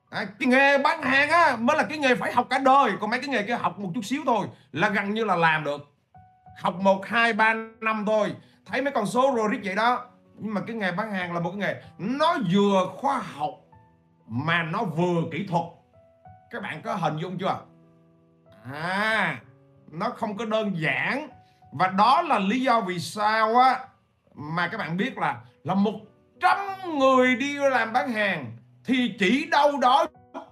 à, 0.10 0.26
cái 0.40 0.48
nghề 0.48 0.78
bán 0.78 1.02
hàng 1.02 1.30
á 1.30 1.56
mới 1.60 1.78
là 1.78 1.84
cái 1.84 1.98
nghề 1.98 2.16
phải 2.16 2.34
học 2.34 2.48
cả 2.50 2.60
đời. 2.60 2.92
Còn 3.00 3.10
mấy 3.10 3.20
cái 3.20 3.30
nghề 3.30 3.44
kia 3.44 3.56
học 3.56 3.80
một 3.80 3.92
chút 3.96 4.06
xíu 4.06 4.22
thôi 4.26 4.48
là 4.72 4.90
gần 4.90 5.14
như 5.14 5.24
là 5.24 5.36
làm 5.36 5.64
được. 5.64 5.96
Học 6.62 6.76
một 6.76 7.06
hai 7.06 7.34
ba 7.34 7.54
năm 7.80 8.04
thôi. 8.06 8.36
Thấy 8.66 8.82
mấy 8.82 8.92
con 8.92 9.06
số 9.06 9.34
rồi 9.36 9.48
riết 9.52 9.60
vậy 9.64 9.76
đó. 9.76 10.06
Nhưng 10.36 10.54
mà 10.54 10.62
cái 10.68 10.76
nghề 10.76 10.92
bán 10.92 11.12
hàng 11.12 11.34
là 11.34 11.40
một 11.40 11.50
cái 11.50 11.60
nghề 11.60 11.82
nó 11.98 12.38
vừa 12.54 12.90
khoa 12.98 13.18
học 13.18 13.52
mà 14.28 14.64
nó 14.64 14.84
vừa 14.84 15.22
kỹ 15.32 15.48
thuật. 15.50 15.66
Các 16.52 16.62
bạn 16.62 16.82
có 16.82 16.96
hình 16.96 17.18
dung 17.18 17.38
chưa? 17.38 17.60
À 18.74 19.40
nó 19.92 20.10
không 20.10 20.38
có 20.38 20.46
đơn 20.46 20.82
giản. 20.82 21.30
Và 21.72 21.88
đó 21.88 22.22
là 22.22 22.40
lý 22.40 22.60
do 22.60 22.82
vì 22.82 23.00
sao 23.00 23.56
á 23.56 23.80
mà 24.36 24.68
các 24.68 24.78
bạn 24.78 24.98
biết 24.98 25.18
là 25.18 25.42
là 25.64 25.74
một 25.74 26.00
trăm 26.42 26.58
người 27.00 27.36
đi 27.36 27.58
làm 27.58 27.94
bán 27.94 28.12
hàng 28.12 28.52
thì 28.90 29.16
chỉ 29.20 29.46
đâu 29.52 29.78
đó 29.82 30.06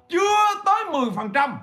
chưa 0.09 0.61
tới 0.65 0.83
10% 0.91 1.55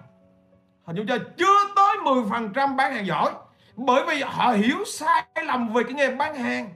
hình 0.84 0.96
dung 0.96 1.06
chưa 1.06 1.18
chưa 1.36 1.72
tới 1.76 1.96
10% 1.96 2.76
bán 2.76 2.94
hàng 2.94 3.06
giỏi. 3.06 3.30
Bởi 3.76 4.04
vì 4.08 4.22
họ 4.22 4.50
hiểu 4.50 4.84
sai 4.86 5.24
lầm 5.46 5.72
về 5.72 5.82
cái 5.84 5.92
nghề 5.92 6.14
bán 6.14 6.34
hàng. 6.34 6.70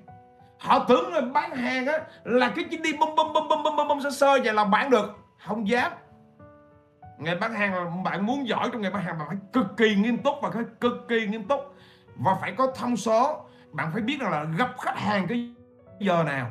Họ 0.59 0.85
tưởng 0.89 1.13
là 1.13 1.21
bán 1.21 1.57
hàng 1.57 1.87
á 1.87 1.99
là 2.25 2.53
cái 2.57 2.65
chuyến 2.65 2.83
đi 2.83 2.93
bum 2.93 3.15
bum 3.17 3.33
bum 3.33 3.49
bum 3.49 3.63
bum 3.63 3.77
bum 3.77 3.89
bum 3.89 4.01
sơ 4.01 4.11
sơ 4.11 4.39
vậy 4.45 4.55
là 4.55 4.65
bán 4.65 4.91
được. 4.91 5.17
Không 5.47 5.69
dám. 5.69 5.93
Nghề 7.19 7.35
bán 7.35 7.55
hàng 7.55 7.75
là 7.75 7.91
bạn 8.05 8.27
muốn 8.27 8.49
giỏi 8.49 8.69
trong 8.73 8.83
nghề 8.83 8.91
bán 8.91 9.03
hàng 9.03 9.19
bạn 9.19 9.29
phải 9.29 9.39
cực 9.53 9.77
kỳ 9.77 9.95
nghiêm 9.95 10.19
túc 10.19 10.35
và 10.43 10.51
phải 10.51 10.65
cực 10.81 10.93
kỳ 11.09 11.27
nghiêm 11.27 11.49
túc. 11.49 11.75
Và 12.17 12.35
phải 12.41 12.55
có 12.59 12.73
thông 12.77 12.97
số. 12.97 13.47
Bạn 13.73 13.91
phải 13.93 14.03
biết 14.03 14.21
rằng 14.21 14.31
là 14.31 14.45
gặp 14.59 14.71
khách 14.81 14.99
hàng 14.99 15.27
cái 15.29 15.49
giờ 16.01 16.23
nào. 16.23 16.51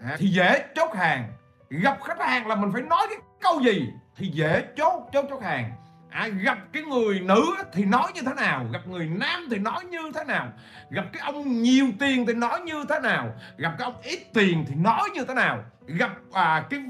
À, 0.00 0.16
thì 0.18 0.28
dễ 0.28 0.64
chốt 0.74 0.94
hàng 0.94 1.32
gặp 1.70 1.98
khách 2.04 2.20
hàng 2.20 2.46
là 2.46 2.54
mình 2.54 2.72
phải 2.72 2.82
nói 2.82 3.06
cái 3.08 3.18
câu 3.40 3.60
gì 3.60 3.88
thì 4.16 4.26
dễ 4.26 4.64
chốt 4.76 5.08
chốt 5.12 5.24
chốt 5.30 5.42
hàng. 5.42 5.70
À, 6.10 6.28
gặp 6.28 6.58
cái 6.72 6.82
người 6.82 7.20
nữ 7.20 7.54
thì 7.72 7.84
nói 7.84 8.12
như 8.14 8.20
thế 8.26 8.34
nào 8.34 8.66
gặp 8.72 8.86
người 8.86 9.06
nam 9.06 9.46
thì 9.50 9.58
nói 9.58 9.84
như 9.84 10.12
thế 10.14 10.24
nào 10.24 10.48
gặp 10.90 11.04
cái 11.12 11.22
ông 11.22 11.62
nhiều 11.62 11.86
tiền 12.00 12.26
thì 12.26 12.34
nói 12.34 12.60
như 12.60 12.84
thế 12.88 13.00
nào 13.00 13.34
gặp 13.56 13.74
cái 13.78 13.84
ông 13.84 13.94
ít 14.02 14.18
tiền 14.34 14.64
thì 14.68 14.74
nói 14.74 15.10
như 15.14 15.24
thế 15.24 15.34
nào 15.34 15.64
gặp 15.86 16.10
à, 16.32 16.64
cái 16.70 16.80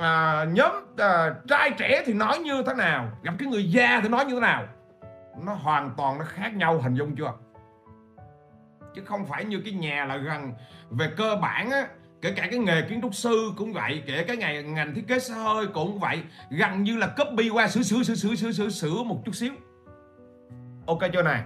à, 0.00 0.44
nhóm 0.52 0.72
à, 0.96 1.34
trai 1.48 1.70
trẻ 1.70 2.02
thì 2.06 2.12
nói 2.12 2.38
như 2.38 2.62
thế 2.66 2.74
nào 2.74 3.10
gặp 3.22 3.34
cái 3.38 3.48
người 3.48 3.70
già 3.70 4.00
thì 4.02 4.08
nói 4.08 4.24
như 4.24 4.34
thế 4.34 4.40
nào. 4.40 4.66
Nó 5.44 5.54
hoàn 5.54 5.90
toàn 5.96 6.18
nó 6.18 6.24
khác 6.24 6.54
nhau 6.54 6.80
hình 6.80 6.94
dung 6.94 7.16
chưa? 7.16 7.32
Chứ 8.94 9.02
không 9.04 9.26
phải 9.26 9.44
như 9.44 9.60
cái 9.64 9.72
nhà 9.72 10.04
là 10.04 10.16
gần 10.16 10.52
về 10.90 11.10
cơ 11.16 11.36
bản 11.36 11.70
á 11.70 11.86
kể 12.22 12.32
cả 12.36 12.48
cái 12.50 12.58
nghề 12.58 12.82
kiến 12.82 13.00
trúc 13.02 13.14
sư 13.14 13.52
cũng 13.56 13.72
vậy, 13.72 14.02
kể 14.06 14.24
cả 14.24 14.34
ngày, 14.34 14.62
ngành 14.62 14.94
thiết 14.94 15.08
kế 15.08 15.18
xe 15.18 15.34
hơi 15.34 15.66
cũng 15.66 15.98
vậy, 15.98 16.22
gần 16.50 16.82
như 16.82 16.96
là 16.96 17.06
copy 17.06 17.48
qua 17.48 17.68
sửa 17.68 17.82
sửa 17.82 18.02
sửa 18.02 18.14
sửa 18.14 18.34
sửa 18.34 18.52
sửa 18.52 18.68
sửa 18.68 19.02
một 19.02 19.22
chút 19.24 19.34
xíu. 19.34 19.52
Ok 20.86 20.98
chưa 21.12 21.22
này? 21.22 21.42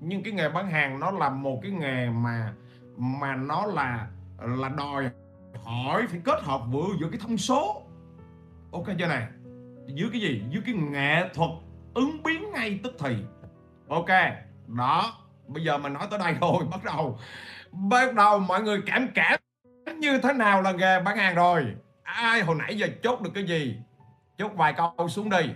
Nhưng 0.00 0.22
cái 0.22 0.32
nghề 0.32 0.48
bán 0.48 0.70
hàng 0.70 1.00
nó 1.00 1.10
là 1.10 1.30
một 1.30 1.60
cái 1.62 1.70
nghề 1.70 2.10
mà 2.10 2.52
mà 2.96 3.36
nó 3.36 3.66
là 3.66 4.08
là 4.38 4.68
đòi 4.68 5.10
hỏi 5.64 6.06
phải 6.10 6.20
kết 6.24 6.42
hợp 6.42 6.60
vừa 6.72 6.86
giữa 7.00 7.08
cái 7.10 7.20
thông 7.22 7.38
số. 7.38 7.82
Ok 8.72 8.86
chưa 8.98 9.06
này? 9.06 9.26
Dưới 9.86 10.08
cái 10.12 10.20
gì? 10.20 10.42
Dưới 10.50 10.62
cái 10.66 10.74
nghệ 10.74 11.28
thuật 11.34 11.50
ứng 11.94 12.22
biến 12.22 12.52
ngay 12.52 12.80
tức 12.82 12.96
thì. 12.98 13.16
Ok, 13.88 14.08
đó, 14.66 15.12
bây 15.46 15.64
giờ 15.64 15.78
mình 15.78 15.92
nói 15.92 16.06
tới 16.10 16.18
đây 16.18 16.34
rồi, 16.40 16.64
bắt 16.70 16.84
đầu. 16.84 17.18
Bắt 17.72 18.14
đầu 18.14 18.38
mọi 18.38 18.62
người 18.62 18.80
cảm 18.86 19.08
cảm 19.14 19.40
như 20.00 20.18
thế 20.18 20.32
nào 20.32 20.62
là 20.62 20.72
nghề 20.72 21.00
bán 21.00 21.16
hàng 21.16 21.34
rồi? 21.34 21.66
Ai 22.02 22.40
hồi 22.40 22.56
nãy 22.58 22.78
giờ 22.78 22.86
chốt 23.02 23.20
được 23.20 23.30
cái 23.34 23.44
gì? 23.44 23.76
Chốt 24.38 24.52
vài 24.54 24.72
câu 24.72 25.08
xuống 25.08 25.30
đi. 25.30 25.50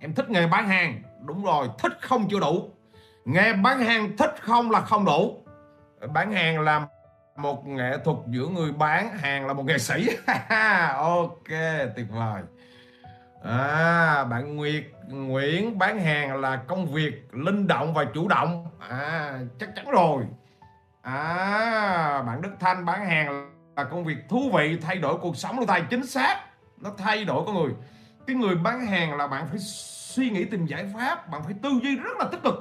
Em 0.00 0.14
thích 0.14 0.30
nghề 0.30 0.46
bán 0.46 0.68
hàng. 0.68 1.02
Đúng 1.24 1.44
rồi, 1.44 1.68
thích 1.78 1.92
không 2.00 2.28
chưa 2.30 2.40
đủ. 2.40 2.70
Nghề 3.24 3.52
bán 3.52 3.78
hàng 3.78 4.16
thích 4.16 4.34
không 4.40 4.70
là 4.70 4.80
không 4.80 5.04
đủ. 5.04 5.44
Bán 6.12 6.32
hàng 6.32 6.60
là 6.60 6.86
một 7.36 7.66
nghệ 7.66 7.96
thuật 8.04 8.16
giữa 8.26 8.46
người 8.46 8.72
bán, 8.72 9.18
hàng 9.18 9.46
là 9.46 9.52
một 9.52 9.62
nghệ 9.62 9.78
sĩ. 9.78 10.08
Ok, 10.96 11.48
tuyệt 11.96 12.06
vời. 12.10 12.42
À 13.44 14.24
bạn 14.24 14.56
Nguyệt, 14.56 14.84
Nguyễn 15.08 15.78
bán 15.78 16.00
hàng 16.00 16.40
là 16.40 16.56
công 16.56 16.86
việc 16.86 17.28
linh 17.32 17.66
động 17.66 17.94
và 17.94 18.04
chủ 18.14 18.28
động. 18.28 18.66
À 18.88 19.38
chắc 19.60 19.68
chắn 19.76 19.90
rồi. 19.90 20.24
À 21.02 22.22
bạn 22.26 22.42
Đức 22.42 22.50
Thanh 22.60 22.84
bán 22.84 23.06
hàng 23.06 23.57
là 23.78 23.84
công 23.84 24.04
việc 24.04 24.16
thú 24.28 24.50
vị 24.54 24.78
thay 24.82 24.96
đổi 24.96 25.16
cuộc 25.16 25.36
sống 25.36 25.56
của 25.58 25.66
thầy 25.66 25.82
chính 25.90 26.06
xác. 26.06 26.36
Nó 26.76 26.90
thay 26.98 27.24
đổi 27.24 27.42
con 27.46 27.54
người. 27.54 27.72
Cái 28.26 28.36
người 28.36 28.54
bán 28.54 28.86
hàng 28.86 29.16
là 29.16 29.26
bạn 29.26 29.46
phải 29.48 29.58
suy 29.58 30.30
nghĩ 30.30 30.44
tìm 30.44 30.66
giải 30.66 30.90
pháp 30.94 31.30
bạn 31.30 31.42
phải 31.44 31.54
tư 31.62 31.70
duy 31.82 31.96
rất 31.96 32.16
là 32.18 32.24
tích 32.32 32.42
cực. 32.42 32.54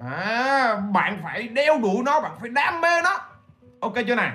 À, 0.00 0.76
bạn 0.92 1.20
phải 1.22 1.48
đeo 1.48 1.78
đuổi 1.82 2.02
nó 2.04 2.20
bạn 2.20 2.32
phải 2.40 2.50
đam 2.50 2.80
mê 2.80 3.02
nó. 3.04 3.18
Ok 3.80 3.94
chưa 4.06 4.14
nào? 4.14 4.32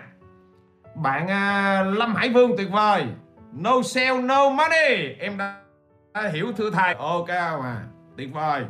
Bạn 0.95 1.27
à, 1.27 1.83
Lâm 1.83 2.15
Hải 2.15 2.29
Vương 2.29 2.57
tuyệt 2.57 2.71
vời. 2.71 3.05
No 3.53 3.81
sell 3.81 4.21
no 4.21 4.49
money. 4.49 5.15
Em 5.19 5.37
đã, 5.37 5.61
đã 6.13 6.27
hiểu 6.33 6.51
thưa 6.57 6.71
thầy. 6.71 6.93
Ok 6.93 7.29
mà 7.29 7.81
tuyệt 8.17 8.29
vời. 8.33 8.65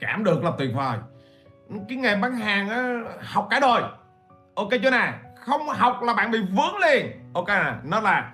Cảm 0.00 0.24
được 0.24 0.44
là 0.44 0.50
tuyệt 0.58 0.70
vời. 0.74 0.98
Cái 1.88 1.98
nghề 1.98 2.16
bán 2.16 2.36
hàng 2.36 2.68
á, 2.68 3.00
học 3.20 3.46
cả 3.50 3.60
đời. 3.60 3.82
Ok 4.54 4.68
chưa 4.82 4.90
nào? 4.90 5.12
Không 5.48 5.68
học 5.68 6.02
là 6.02 6.14
bạn 6.14 6.30
bị 6.30 6.38
vướng 6.40 6.78
liền. 6.78 7.06
Ok 7.34 7.48
nè 7.48 7.74
nó 7.84 8.00
là 8.00 8.32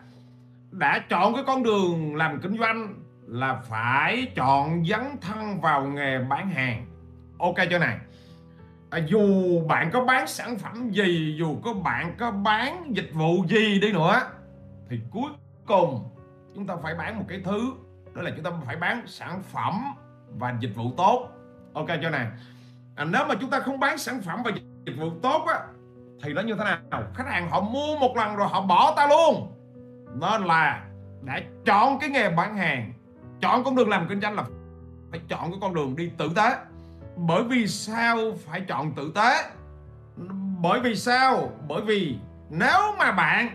đã 0.70 0.98
chọn 1.08 1.34
cái 1.34 1.44
con 1.46 1.62
đường 1.62 2.16
làm 2.16 2.40
kinh 2.40 2.58
doanh 2.58 2.94
là 3.26 3.54
phải 3.68 4.32
chọn 4.36 4.84
dấn 4.86 5.00
thân 5.20 5.60
vào 5.60 5.86
nghề 5.86 6.18
bán 6.18 6.50
hàng. 6.50 6.86
Ok 7.38 7.54
chưa 7.70 7.78
này? 7.78 7.98
À, 8.90 8.98
dù 9.06 9.60
bạn 9.68 9.90
có 9.92 10.04
bán 10.04 10.26
sản 10.26 10.58
phẩm 10.58 10.90
gì 10.90 11.36
dù 11.38 11.56
có 11.64 11.72
bạn 11.74 12.14
có 12.18 12.30
bán 12.30 12.96
dịch 12.96 13.10
vụ 13.12 13.44
gì 13.48 13.80
đi 13.80 13.92
nữa 13.92 14.20
thì 14.90 15.00
cuối 15.10 15.30
cùng 15.66 16.08
chúng 16.54 16.66
ta 16.66 16.74
phải 16.82 16.94
bán 16.94 17.18
một 17.18 17.24
cái 17.28 17.40
thứ 17.44 17.72
đó 18.14 18.22
là 18.22 18.30
chúng 18.30 18.44
ta 18.44 18.50
phải 18.66 18.76
bán 18.76 19.02
sản 19.06 19.42
phẩm 19.42 19.94
và 20.38 20.54
dịch 20.60 20.74
vụ 20.74 20.92
tốt. 20.96 21.28
Ok 21.74 21.86
cho 22.02 22.10
này? 22.10 22.26
À, 22.96 23.04
nếu 23.04 23.24
mà 23.28 23.34
chúng 23.40 23.50
ta 23.50 23.60
không 23.60 23.80
bán 23.80 23.98
sản 23.98 24.22
phẩm 24.22 24.42
và 24.44 24.50
dịch 24.86 24.96
vụ 24.98 25.10
tốt 25.22 25.44
á 25.48 25.60
thì 26.24 26.32
nó 26.32 26.42
như 26.42 26.54
thế 26.54 26.64
nào? 26.64 27.02
Khách 27.14 27.26
hàng 27.26 27.50
họ 27.50 27.60
mua 27.60 27.96
một 28.00 28.16
lần 28.16 28.36
rồi 28.36 28.48
họ 28.48 28.60
bỏ 28.60 28.94
ta 28.96 29.06
luôn. 29.06 29.52
Nên 30.14 30.44
là 30.44 30.84
đã 31.22 31.40
chọn 31.64 31.98
cái 31.98 32.10
nghề 32.10 32.30
bán 32.30 32.56
hàng, 32.56 32.92
chọn 33.40 33.64
con 33.64 33.76
đường 33.76 33.88
làm 33.88 34.06
kinh 34.08 34.20
doanh 34.20 34.34
là 34.34 34.44
phải 35.10 35.20
chọn 35.28 35.50
cái 35.50 35.58
con 35.60 35.74
đường 35.74 35.96
đi 35.96 36.10
tử 36.18 36.30
tế. 36.36 36.56
Bởi 37.16 37.44
vì 37.44 37.66
sao 37.66 38.16
phải 38.46 38.60
chọn 38.60 38.92
tử 38.92 39.12
tế? 39.14 39.44
Bởi 40.60 40.80
vì 40.80 40.96
sao? 40.96 41.50
Bởi 41.68 41.80
vì 41.80 42.18
nếu 42.50 42.80
mà 42.98 43.12
bạn, 43.12 43.48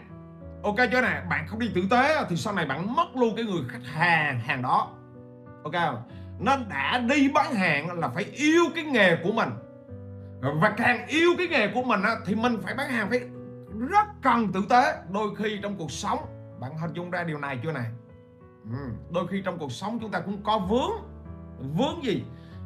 ok 0.64 0.76
chưa 0.92 1.02
này 1.02 1.22
bạn 1.30 1.48
không 1.48 1.60
đi 1.60 1.72
tử 1.76 1.82
tế 1.92 2.24
thì 2.30 2.36
sau 2.36 2.54
này 2.54 2.66
bạn 2.66 2.96
mất 2.96 3.08
luôn 3.16 3.36
cái 3.36 3.46
người 3.46 3.62
khách 3.70 3.92
hàng 3.94 4.40
hàng 4.40 4.62
đó. 4.62 4.92
Ok 5.64 5.74
không? 5.74 6.02
Nên 6.40 6.70
đã 6.70 6.98
đi 6.98 7.30
bán 7.30 7.54
hàng 7.54 8.00
là 8.00 8.08
phải 8.08 8.24
yêu 8.24 8.64
cái 8.76 8.84
nghề 8.84 9.16
của 9.24 9.32
mình 9.32 9.50
và 10.41 10.74
càng 10.77 11.08
yêu 11.08 11.29
cái 11.38 11.48
nghề 11.48 11.67
của 11.67 11.84
mình 11.84 12.01
á, 12.01 12.15
thì 12.25 12.36
mình 12.36 12.58
phải 12.62 12.74
bán 12.74 12.89
hàng 12.89 13.10
phải 13.10 13.19
rất 13.89 14.08
cần 14.22 14.51
tử 14.51 14.62
tế. 14.69 14.96
Đôi 15.12 15.36
khi 15.36 15.60
trong 15.62 15.75
cuộc 15.77 15.91
sống 15.91 16.19
bạn 16.60 16.77
hình 16.77 16.93
dung 16.93 17.12
ra 17.12 17.24
điều 17.24 17.38
này 17.38 17.60
chưa 17.63 17.72
này? 17.72 17.86
Ừ. 18.63 18.89
đôi 19.12 19.27
khi 19.27 19.41
trong 19.41 19.60
cuộc 19.60 19.72
sống 19.72 20.00
chúng 20.01 20.12
ta 20.12 20.19
cũng 20.19 20.43
có 20.43 20.60
vướng. 20.60 20.91
Vướng 21.77 22.03
gì? 22.03 22.24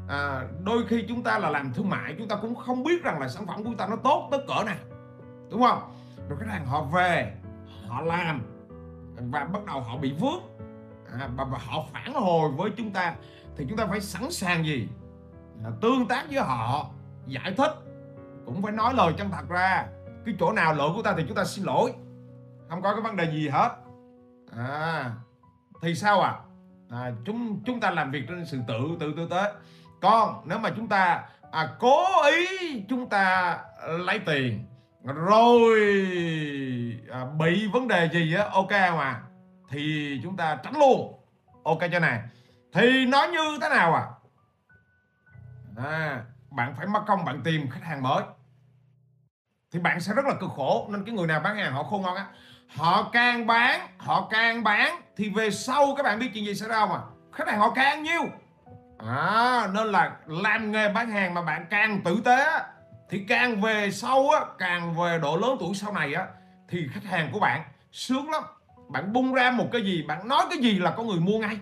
À, 0.08 0.48
đôi 0.63 0.86
khi 0.88 1.06
chúng 1.08 1.24
ta 1.24 1.39
là 1.39 1.50
làm 1.50 1.74
thương 1.74 1.89
mại 1.89 2.15
chúng 2.18 2.27
ta 2.27 2.36
cũng 2.36 2.56
không 2.56 2.84
biết 2.84 3.03
rằng 3.03 3.20
là 3.20 3.27
sản 3.27 3.48
phẩm 3.48 3.58
của 3.58 3.63
chúng 3.63 3.77
ta 3.77 3.88
nó 3.88 3.96
tốt 3.96 4.27
tới 4.32 4.39
cỡ 4.48 4.63
nào. 4.63 4.75
Đúng 5.50 5.62
không? 5.62 5.96
Rồi 6.30 6.38
cái 6.39 6.50
hàng 6.50 6.65
họ 6.65 6.84
về 6.84 7.34
họ 7.88 8.01
làm 8.01 8.42
và 9.32 9.44
bắt 9.44 9.65
đầu 9.65 9.82
họ 9.82 9.98
bị 9.98 10.13
vướng. 10.20 10.39
À, 11.20 11.30
và, 11.36 11.44
và 11.44 11.58
họ 11.58 11.86
phản 11.94 12.13
hồi 12.13 12.51
với 12.51 12.72
chúng 12.77 12.92
ta 12.92 13.15
thì 13.58 13.65
chúng 13.70 13.77
ta 13.77 13.86
phải 13.86 14.01
sẵn 14.01 14.32
sàng 14.32 14.65
gì? 14.65 14.88
À, 15.63 15.70
tương 15.82 16.08
tác 16.08 16.25
với 16.30 16.39
họ 16.39 16.89
giải 17.27 17.53
thích. 17.58 17.72
Cũng 18.46 18.62
phải 18.62 18.72
nói 18.72 18.94
lời 18.94 19.13
chân 19.18 19.32
thật 19.32 19.50
ra. 19.50 19.86
Cái 20.25 20.36
chỗ 20.39 20.51
nào 20.51 20.74
lỗi 20.74 20.92
của 20.96 21.01
ta 21.01 21.13
thì 21.18 21.24
chúng 21.27 21.38
ta 21.38 21.46
xin 21.46 21.65
lỗi. 21.65 21.94
Không 22.70 22.82
có 22.82 22.94
cái 22.94 23.01
vấn 23.01 23.15
đề 23.15 23.32
gì 23.32 23.50
hết. 23.50 23.70
À 24.58 25.12
thì 25.82 25.96
sao 25.96 26.22
à, 26.22 26.36
à 26.89 27.12
chúng 27.25 27.63
chúng 27.65 27.80
ta 27.80 27.92
làm 27.92 28.12
việc 28.12 28.25
trên 28.27 28.46
sự 28.46 28.60
tự 28.68 28.98
tự 29.00 29.13
tư 29.18 29.27
tế. 29.32 29.53
Còn 30.01 30.42
nếu 30.46 30.60
mà 30.60 30.70
chúng 30.75 30.88
ta 30.88 31.24
à, 31.51 31.75
cố 31.80 32.03
ý 32.32 32.84
chúng 32.89 33.10
ta 33.10 33.58
lấy 33.86 34.20
tiền 34.20 34.65
rồi 35.03 35.80
à, 37.12 37.25
bị 37.39 37.68
vấn 37.68 37.88
đề 37.88 38.10
gì 38.13 38.36
á 38.36 38.48
ok 38.51 38.72
mà 38.72 39.22
thì 39.70 40.20
chúng 40.24 40.38
ta 40.38 40.56
tránh 40.63 40.80
luôn. 40.80 41.20
Ok 41.63 41.80
cho 41.92 42.00
này. 42.00 42.22
Thì 42.74 43.06
nó 43.06 43.27
như 43.32 43.58
thế 43.62 43.70
nào 43.70 43.94
à? 43.94 44.06
À 45.77 46.25
bạn 46.56 46.76
phải 46.78 46.88
mất 46.88 47.04
công 47.08 47.26
bạn 47.26 47.42
tìm 47.44 47.70
khách 47.70 47.84
hàng 47.84 48.04
mới. 48.04 48.24
Thì 49.72 49.80
bạn 49.80 50.00
sẽ 50.00 50.14
rất 50.14 50.26
là 50.26 50.34
cực 50.40 50.50
khổ, 50.56 50.88
nên 50.92 51.06
cái 51.06 51.16
người 51.16 51.28
nào 51.28 51.40
bán 51.40 51.56
hàng 51.58 51.74
họ 51.74 51.84
khôn 51.84 52.02
ngon 52.02 52.16
á. 52.16 52.26
Họ 52.76 53.10
càng 53.14 53.48
bán, 53.48 53.88
họ 53.98 54.28
càng 54.32 54.64
bán, 54.64 55.02
thì 55.16 55.30
về 55.30 55.52
sau 55.52 55.96
các 55.98 56.04
bạn 56.04 56.20
biết 56.20 56.30
chuyện 56.34 56.46
gì 56.46 56.56
xảy 56.56 56.70
ra 56.70 56.76
không 56.76 56.92
à 56.92 57.02
khách 57.34 57.48
hàng 57.48 57.60
họ 57.60 57.70
càng 57.76 58.04
nhiêu 58.04 58.22
à 58.98 59.68
nên 59.74 59.88
là 59.88 60.12
làm 60.28 60.72
nghề 60.72 60.90
bán 60.90 61.12
hàng 61.12 61.34
mà 61.34 61.42
bạn 61.42 61.66
càng 61.70 62.02
tử 62.02 62.22
tế 62.26 62.46
thì 63.10 63.26
càng 63.28 63.62
về 63.62 63.92
sau 63.92 64.30
á, 64.30 64.40
càng 64.60 64.96
về 64.96 65.20
độ 65.22 65.38
lớn 65.38 65.58
tuổi 65.60 65.76
sau 65.76 65.94
này 65.94 66.14
á, 66.14 66.28
thì 66.70 66.88
khách 66.94 67.04
hàng 67.04 67.30
của 67.32 67.40
bạn 67.40 67.64
sướng 67.92 68.30
lắm. 68.30 68.44
Bạn 68.90 69.14
bung 69.14 69.34
ra 69.34 69.52
một 69.52 69.66
cái 69.72 69.82
gì, 69.82 70.04
bạn 70.08 70.28
nói 70.28 70.46
cái 70.50 70.60
gì 70.60 70.80
là 70.80 70.92
có 70.92 71.04
người 71.04 71.20
mua 71.20 71.40
ngay. 71.40 71.60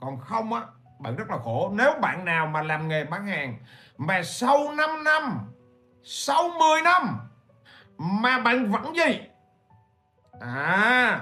Còn 0.00 0.20
không 0.20 0.52
á, 0.52 0.60
bạn 0.98 1.16
rất 1.16 1.30
là 1.30 1.36
khổ. 1.44 1.70
Nếu 1.74 1.92
bạn 2.02 2.24
nào 2.24 2.46
mà 2.46 2.62
làm 2.62 2.88
nghề 2.88 3.04
bán 3.04 3.26
hàng 3.26 3.54
mà 4.00 4.22
sau 4.22 4.72
5 4.72 5.04
năm, 5.04 5.52
sau 6.02 6.48
10 6.48 6.82
năm, 6.82 7.18
mà 7.98 8.38
bạn 8.38 8.72
vẫn 8.72 8.96
gì? 8.96 9.20
À 10.40 11.20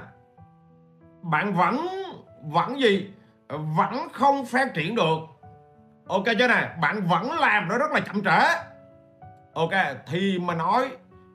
bạn 1.23 1.55
vẫn 1.55 1.89
vẫn 2.43 2.81
gì? 2.81 3.11
Vẫn 3.49 4.09
không 4.13 4.47
phát 4.47 4.75
triển 4.75 4.95
được. 4.95 5.19
Ok 6.09 6.25
chưa 6.39 6.49
này 6.49 6.69
bạn 6.81 7.07
vẫn 7.07 7.33
làm 7.33 7.69
nó 7.69 7.79
rất 7.79 7.91
là 7.91 8.01
chậm 8.01 8.23
trễ. 8.25 8.41
Ok, 9.55 9.73
thì 10.07 10.39
mà 10.39 10.55
nói, 10.55 10.91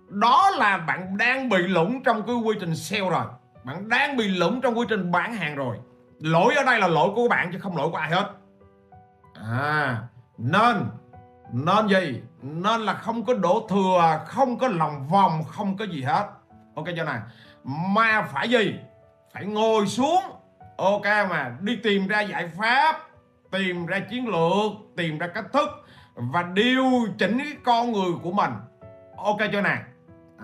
đó 0.09 0.49
là 0.57 0.77
bạn 0.77 1.17
đang 1.17 1.49
bị 1.49 1.57
lũng 1.57 2.03
trong 2.03 2.27
cái 2.27 2.35
quy 2.35 2.55
trình 2.59 2.75
sale 2.75 3.09
rồi. 3.09 3.25
Bạn 3.63 3.89
đang 3.89 4.17
bị 4.17 4.27
lũng 4.27 4.61
trong 4.61 4.77
quy 4.77 4.85
trình 4.89 5.11
bán 5.11 5.33
hàng 5.33 5.55
rồi. 5.55 5.77
Lỗi 6.19 6.55
ở 6.55 6.63
đây 6.63 6.79
là 6.79 6.87
lỗi 6.87 7.09
của 7.15 7.27
bạn 7.27 7.49
chứ 7.51 7.59
không 7.59 7.77
lỗi 7.77 7.89
của 7.89 7.97
ai 7.97 8.11
hết. 8.11 8.29
À 9.33 9.97
nên 10.37 10.89
nên 11.53 11.87
gì 11.87 12.21
nên 12.41 12.81
là 12.81 12.93
không 12.93 13.25
có 13.25 13.33
đổ 13.33 13.67
thừa, 13.69 14.19
không 14.25 14.57
có 14.57 14.67
lòng 14.67 15.07
vòng, 15.07 15.43
không 15.43 15.77
có 15.77 15.85
gì 15.85 16.01
hết. 16.01 16.27
Ok 16.75 16.85
cho 16.97 17.03
này. 17.03 17.19
Mà 17.63 18.21
phải 18.21 18.49
gì? 18.49 18.75
Phải 19.33 19.45
ngồi 19.45 19.87
xuống. 19.87 20.23
Ok 20.77 21.05
mà, 21.05 21.51
đi 21.59 21.75
tìm 21.75 22.07
ra 22.07 22.21
giải 22.21 22.51
pháp, 22.57 22.99
tìm 23.51 23.85
ra 23.85 23.99
chiến 23.99 24.27
lược, 24.27 24.71
tìm 24.97 25.17
ra 25.17 25.27
cách 25.27 25.45
thức 25.53 25.69
và 26.15 26.43
điều 26.43 26.85
chỉnh 27.17 27.37
cái 27.37 27.57
con 27.63 27.91
người 27.91 28.11
của 28.23 28.31
mình. 28.31 28.51
Ok 29.17 29.37
cho 29.53 29.61
này. 29.61 29.79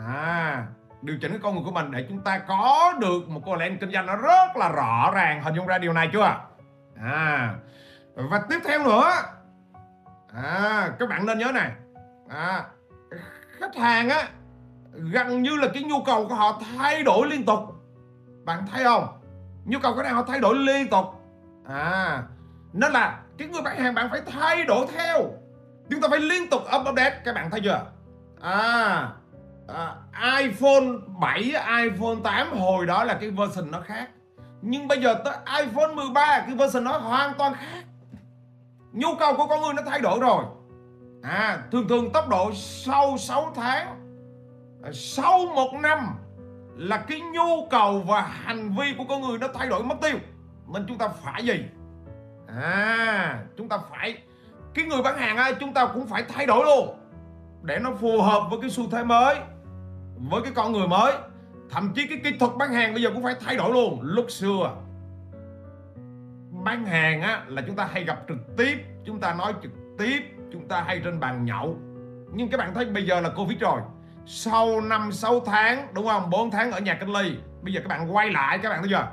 À 0.07 0.65
điều 1.01 1.17
chỉnh 1.21 1.31
cái 1.31 1.39
con 1.43 1.55
người 1.55 1.63
của 1.65 1.71
mình 1.71 1.91
để 1.91 2.05
chúng 2.09 2.19
ta 2.19 2.37
có 2.37 2.93
được 2.99 3.29
một 3.29 3.41
con 3.45 3.59
lệnh 3.59 3.79
kinh 3.79 3.91
doanh 3.91 4.05
nó 4.05 4.15
rất 4.15 4.57
là 4.57 4.69
rõ 4.69 5.11
ràng. 5.13 5.43
Hình 5.43 5.55
dung 5.55 5.67
ra 5.67 5.77
điều 5.77 5.93
này 5.93 6.09
chưa? 6.13 6.35
À 7.01 7.55
và 8.15 8.41
tiếp 8.49 8.59
theo 8.65 8.83
nữa 8.83 9.11
à 10.33 10.91
các 10.99 11.09
bạn 11.09 11.25
nên 11.25 11.39
nhớ 11.39 11.51
này. 11.51 11.71
À 12.29 12.65
khách 13.59 13.75
hàng 13.75 14.09
á 14.09 14.27
gần 14.93 15.41
như 15.41 15.55
là 15.55 15.67
cái 15.73 15.83
nhu 15.83 16.03
cầu 16.05 16.27
của 16.27 16.35
họ 16.35 16.61
thay 16.77 17.03
đổi 17.03 17.27
liên 17.27 17.45
tục. 17.45 17.59
Bạn 18.45 18.65
thấy 18.71 18.83
không? 18.83 19.07
Nhu 19.65 19.79
cầu 19.79 19.93
của 19.95 20.03
họ 20.11 20.23
thay 20.23 20.39
đổi 20.39 20.55
liên 20.55 20.89
tục. 20.89 21.05
À 21.67 22.23
nên 22.73 22.91
là 22.91 23.19
cái 23.37 23.47
người 23.47 23.61
bán 23.61 23.79
hàng 23.79 23.93
bạn 23.93 24.09
phải 24.11 24.21
thay 24.31 24.65
đổi 24.65 24.87
theo. 24.97 25.31
Chúng 25.89 26.01
ta 26.01 26.07
phải 26.11 26.19
liên 26.19 26.49
tục 26.49 26.61
update 26.79 27.21
các 27.25 27.35
bạn 27.35 27.51
thấy 27.51 27.61
chưa? 27.63 27.85
À, 28.41 29.09
à 29.67 29.95
iPhone 30.39 30.85
7 31.19 31.53
iPhone 31.83 32.15
8 32.23 32.51
hồi 32.51 32.85
đó 32.85 33.03
là 33.03 33.13
cái 33.13 33.29
version 33.29 33.71
nó 33.71 33.81
khác. 33.81 34.09
Nhưng 34.61 34.87
bây 34.87 35.01
giờ 35.01 35.15
tới 35.25 35.33
iPhone 35.63 35.93
13 35.95 36.39
cái 36.45 36.55
version 36.55 36.83
nó 36.83 36.97
hoàn 36.97 37.33
toàn 37.37 37.53
khác 37.53 37.83
nhu 38.93 39.15
cầu 39.19 39.33
của 39.37 39.47
con 39.47 39.61
người 39.61 39.73
nó 39.73 39.81
thay 39.85 39.99
đổi 39.99 40.19
rồi. 40.19 40.43
À 41.21 41.63
thường 41.71 41.87
thường 41.87 42.11
tốc 42.13 42.29
độ 42.29 42.51
sau 42.53 43.17
6 43.17 43.51
tháng 43.55 43.87
à, 44.83 44.89
sau 44.93 45.45
một 45.55 45.73
năm 45.81 45.99
là 46.75 46.97
cái 46.97 47.21
nhu 47.21 47.67
cầu 47.69 48.03
và 48.07 48.21
hành 48.21 48.75
vi 48.79 48.93
của 48.97 49.03
con 49.09 49.21
người 49.21 49.37
nó 49.37 49.47
thay 49.53 49.67
đổi 49.67 49.83
mất 49.83 49.95
tiêu. 50.01 50.17
Nên 50.73 50.85
chúng 50.87 50.97
ta 50.97 51.07
phải 51.07 51.45
gì? 51.45 51.63
À 52.47 53.39
chúng 53.57 53.69
ta 53.69 53.77
phải, 53.89 54.17
cái 54.73 54.85
người 54.85 55.01
bán 55.01 55.17
hàng 55.17 55.37
á, 55.37 55.51
chúng 55.59 55.73
ta 55.73 55.85
cũng 55.85 56.07
phải 56.07 56.23
thay 56.23 56.45
đổi 56.45 56.65
luôn. 56.65 56.95
Để 57.61 57.79
nó 57.79 57.91
phù 58.01 58.21
hợp 58.21 58.41
với 58.49 58.59
cái 58.61 58.69
xu 58.69 58.89
thế 58.91 59.03
mới, 59.03 59.35
với 60.29 60.41
cái 60.41 60.51
con 60.55 60.71
người 60.71 60.87
mới. 60.87 61.13
Thậm 61.69 61.93
chí 61.95 62.07
cái 62.07 62.19
kỹ 62.23 62.37
thuật 62.39 62.51
bán 62.57 62.73
hàng 62.73 62.93
bây 62.93 63.03
giờ 63.03 63.09
cũng 63.13 63.23
phải 63.23 63.35
thay 63.39 63.55
đổi 63.55 63.71
luôn. 63.71 63.99
Lúc 64.01 64.31
xưa 64.31 64.71
bán 66.63 66.85
hàng 66.85 67.21
á, 67.21 67.43
là 67.47 67.61
chúng 67.67 67.75
ta 67.75 67.87
hay 67.91 68.03
gặp 68.03 68.19
trực 68.27 68.37
tiếp, 68.57 68.77
chúng 69.05 69.19
ta 69.19 69.33
nói 69.33 69.53
trực 69.63 69.71
tiếp, 69.97 70.19
chúng 70.51 70.67
ta 70.67 70.81
hay 70.81 71.01
trên 71.03 71.19
bàn 71.19 71.45
nhậu. 71.45 71.77
Nhưng 72.33 72.49
các 72.49 72.57
bạn 72.57 72.73
thấy 72.73 72.85
bây 72.85 73.05
giờ 73.05 73.21
là 73.21 73.29
covid 73.29 73.59
rồi. 73.59 73.81
Sau 74.25 74.81
5 74.81 75.11
6 75.11 75.39
tháng, 75.39 75.87
đúng 75.93 76.07
không? 76.07 76.29
4 76.29 76.51
tháng 76.51 76.71
ở 76.71 76.79
nhà 76.79 76.93
cách 76.93 77.09
ly. 77.09 77.35
Bây 77.61 77.73
giờ 77.73 77.81
các 77.81 77.87
bạn 77.87 78.15
quay 78.15 78.29
lại 78.29 78.59
các 78.63 78.69
bạn 78.69 78.79
thấy 78.81 78.89
chưa? 78.89 79.07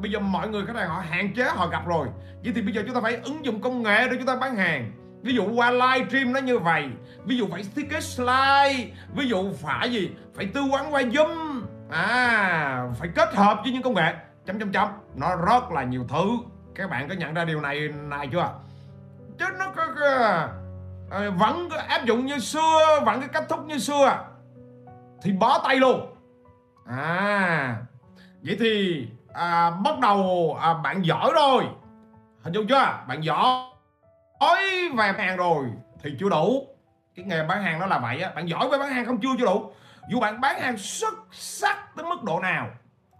Bây 0.00 0.10
giờ 0.10 0.18
mọi 0.18 0.48
người 0.48 0.66
cái 0.66 0.74
này 0.74 0.86
họ 0.86 1.02
hạn 1.10 1.34
chế, 1.34 1.44
họ 1.44 1.68
gặp 1.68 1.86
rồi. 1.86 2.08
Vậy 2.44 2.52
thì 2.54 2.62
bây 2.62 2.72
giờ 2.72 2.82
chúng 2.86 2.94
ta 2.94 3.00
phải 3.00 3.16
ứng 3.16 3.44
dụng 3.44 3.60
công 3.60 3.82
nghệ 3.82 4.08
để 4.08 4.16
chúng 4.16 4.26
ta 4.26 4.36
bán 4.36 4.56
hàng. 4.56 4.92
Ví 5.22 5.34
dụ 5.34 5.44
qua 5.54 5.70
live 5.70 6.08
stream 6.08 6.32
nó 6.32 6.40
như 6.40 6.58
vậy. 6.58 6.88
Ví 7.24 7.36
dụ 7.36 7.46
phải 7.50 7.62
thiết 7.76 7.90
kế 7.90 8.00
slide. 8.00 8.90
Ví 9.14 9.28
dụ 9.28 9.52
phải 9.52 9.90
gì? 9.90 10.10
Phải 10.34 10.46
tư 10.46 10.62
vấn 10.72 10.94
qua 10.94 11.02
zoom. 11.02 11.62
À 11.90 12.84
phải 12.98 13.08
kết 13.14 13.34
hợp 13.34 13.60
với 13.62 13.72
những 13.72 13.82
công 13.82 13.94
nghệ. 13.94 14.14
Chấm 14.46 14.58
chấm 14.58 14.72
chấm. 14.72 14.88
Nó 15.14 15.36
rất 15.36 15.72
là 15.72 15.84
nhiều 15.84 16.06
thứ 16.08 16.30
các 16.78 16.90
bạn 16.90 17.08
có 17.08 17.14
nhận 17.14 17.34
ra 17.34 17.44
điều 17.44 17.60
này 17.60 17.88
này 17.88 18.28
chưa? 18.32 18.50
Chứ 19.38 19.44
nó 19.58 19.72
có, 19.76 19.82
à, 20.00 20.48
có 21.10 21.30
vẫn 21.36 21.68
áp 21.88 22.04
dụng 22.04 22.26
như 22.26 22.38
xưa 22.38 23.00
vẫn 23.04 23.20
cái 23.20 23.28
cách 23.32 23.44
thức 23.48 23.58
như 23.66 23.78
xưa. 23.78 24.24
Thì 25.22 25.32
bó 25.32 25.58
tay 25.64 25.76
luôn. 25.76 26.14
À 26.86 27.76
vậy 28.42 28.56
thì 28.60 29.06
à, 29.34 29.70
bắt 29.70 29.98
đầu 29.98 30.56
à, 30.62 30.74
bạn 30.74 31.04
giỏi 31.04 31.30
rồi. 31.34 31.64
Hình 32.42 32.52
dung 32.52 32.66
chưa? 32.68 33.02
Bạn 33.08 33.24
giỏi 33.24 34.90
về 34.96 35.12
hàng 35.18 35.36
rồi 35.36 35.66
thì 36.02 36.16
chưa 36.20 36.28
đủ. 36.28 36.66
Cái 37.16 37.24
nghề 37.24 37.44
bán 37.44 37.62
hàng 37.62 37.80
nó 37.80 37.86
là 37.86 37.98
vậy 37.98 38.20
á. 38.22 38.30
Bạn 38.34 38.48
giỏi 38.48 38.68
về 38.68 38.78
bán 38.78 38.90
hàng 38.90 39.06
không 39.06 39.20
chưa 39.20 39.28
chưa 39.38 39.46
đủ. 39.46 39.72
Dù 40.10 40.20
bạn 40.20 40.40
bán 40.40 40.60
hàng 40.60 40.76
xuất 40.76 41.14
sắc 41.32 41.96
tới 41.96 42.06
mức 42.06 42.22
độ 42.22 42.40
nào. 42.40 42.68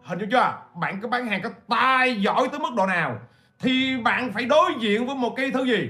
Hình 0.05 0.19
dung 0.19 0.31
chưa? 0.31 0.53
Bạn 0.75 1.01
có 1.01 1.09
bán 1.09 1.27
hàng 1.27 1.43
có 1.43 1.51
tài 1.69 2.23
giỏi 2.23 2.49
tới 2.49 2.61
mức 2.61 2.75
độ 2.77 2.87
nào 2.87 3.19
thì 3.59 3.97
bạn 3.97 4.33
phải 4.33 4.45
đối 4.45 4.75
diện 4.81 5.07
với 5.07 5.17
một 5.17 5.35
cái 5.37 5.51
thứ 5.51 5.65
gì? 5.65 5.89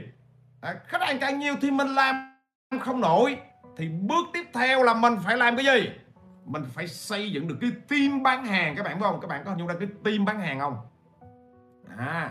À, 0.60 0.74
khách 0.86 1.02
hàng 1.02 1.18
càng 1.18 1.38
nhiều 1.38 1.54
thì 1.60 1.70
mình 1.70 1.88
làm 1.88 2.38
không 2.80 3.00
nổi. 3.00 3.38
Thì 3.76 3.88
bước 3.88 4.26
tiếp 4.32 4.46
theo 4.54 4.82
là 4.82 4.94
mình 4.94 5.16
phải 5.24 5.36
làm 5.36 5.56
cái 5.56 5.64
gì? 5.64 5.90
Mình 6.44 6.62
phải 6.74 6.88
xây 6.88 7.32
dựng 7.32 7.48
được 7.48 7.56
cái 7.60 7.70
team 7.88 8.22
bán 8.22 8.46
hàng. 8.46 8.76
Các 8.76 8.82
bạn 8.82 9.00
phải 9.00 9.10
không? 9.10 9.20
Các 9.20 9.28
bạn 9.28 9.42
có 9.44 9.50
hình 9.50 9.58
dung 9.58 9.68
ra 9.68 9.74
cái 9.80 9.88
team 10.04 10.24
bán 10.24 10.40
hàng 10.40 10.60
không? 10.60 10.76
À 11.98 12.30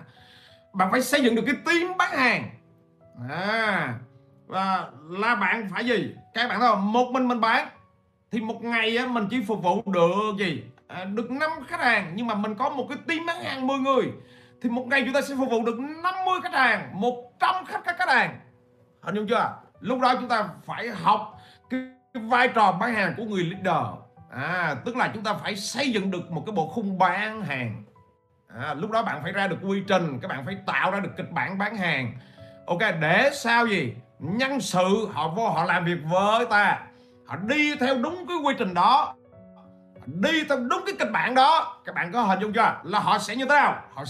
bạn 0.78 0.92
phải 0.92 1.02
xây 1.02 1.24
dựng 1.24 1.36
được 1.36 1.44
cái 1.46 1.56
team 1.66 1.98
bán 1.98 2.18
hàng. 2.18 2.50
À 3.30 3.94
và 4.48 4.90
là 5.10 5.36
bạn 5.36 5.70
phải 5.72 5.86
gì? 5.86 6.16
Các 6.34 6.48
bạn 6.48 6.60
thấy 6.60 6.70
không? 6.70 6.94
Một 6.94 7.12
mình 7.12 7.28
mình 7.28 7.42
bán. 7.42 7.68
Thì 8.32 8.42
một 8.42 8.64
ngày 8.64 8.98
á, 8.98 9.06
mình 9.06 9.28
chỉ 9.30 9.44
phục 9.48 9.64
vụ 9.64 9.84
được 9.86 10.36
gì? 10.40 10.64
À, 10.88 11.04
được 11.04 11.32
5 11.32 11.52
khách 11.68 11.80
hàng 11.80 12.12
nhưng 12.16 12.28
mà 12.28 12.36
mình 12.36 12.56
có 12.56 12.70
một 12.70 12.86
cái 12.90 12.98
team 13.08 13.26
bán 13.26 13.44
hàng 13.44 13.68
10 13.68 13.78
người 13.78 14.12
thì 14.68 14.74
một 14.74 14.88
ngày 14.88 15.02
chúng 15.06 15.14
ta 15.14 15.22
sẽ 15.22 15.36
phục 15.36 15.50
vụ 15.50 15.66
được 15.66 15.80
50 15.80 16.40
khách 16.44 16.54
hàng 16.54 17.02
100 17.02 17.66
khách 17.66 17.82
các 17.86 17.96
khách 17.98 18.10
hàng. 18.10 18.40
Hình 19.02 19.16
dung 19.16 19.28
chưa? 19.28 19.56
Lúc 19.80 20.00
đó 20.00 20.14
chúng 20.20 20.30
ta 20.30 20.50
phải 20.66 20.88
học 20.90 21.40
cái, 21.70 21.80
cái 22.14 22.24
vai 22.24 22.48
trò 22.48 22.72
bán 22.72 22.94
hàng 22.94 23.14
của 23.18 23.24
người 23.24 23.44
leader. 23.44 23.84
À 24.32 24.76
tức 24.86 24.96
là 24.96 25.12
chúng 25.14 25.24
ta 25.24 25.34
phải 25.34 25.56
xây 25.56 25.92
dựng 25.92 26.12
được 26.12 26.32
một 26.32 26.44
cái 26.46 26.54
bộ 26.54 26.68
khung 26.68 26.98
bán 26.98 27.42
hàng. 27.42 27.84
À, 28.48 28.74
lúc 28.74 28.92
đó 28.92 29.04
bạn 29.04 29.20
phải 29.24 29.32
ra 29.32 29.48
được 29.48 29.58
quy 29.64 29.84
trình 29.88 30.20
các 30.22 30.28
bạn 30.28 30.46
phải 30.46 30.58
tạo 30.66 30.92
ra 30.92 31.00
được 31.00 31.12
kịch 31.18 31.32
bản 31.32 31.58
bán 31.58 31.78
hàng. 31.78 32.14
Ok 32.68 32.80
để 33.02 33.30
sao 33.34 33.68
gì? 33.68 33.94
Nhân 34.20 34.62
sự 34.62 35.08
họ 35.14 35.28
vô 35.28 35.50
họ 35.50 35.64
làm 35.64 35.86
việc 35.86 35.98
với 36.12 36.46
ta. 36.46 36.80
Họ 37.28 37.36
đi 37.36 37.76
theo 37.76 37.96
đúng 37.96 38.26
cái 38.28 38.38
quy 38.44 38.54
trình 38.60 38.74
đó. 38.74 39.16
Đi 40.06 40.44
theo 40.50 40.58
đúng 40.58 40.82
cái 40.86 40.96
kịch 41.00 41.12
bản 41.12 41.36
đó. 41.36 41.82
Các 41.86 41.96
bạn 41.96 42.12
có 42.12 42.22
hình 42.22 42.40
dung 42.40 42.54
chưa? 42.54 42.82
Là 42.84 43.00
họ 43.00 43.18
sẽ 43.18 43.36
như 43.36 43.46
thế 43.46 43.56
nào? 43.56 43.82
Họ 43.94 44.04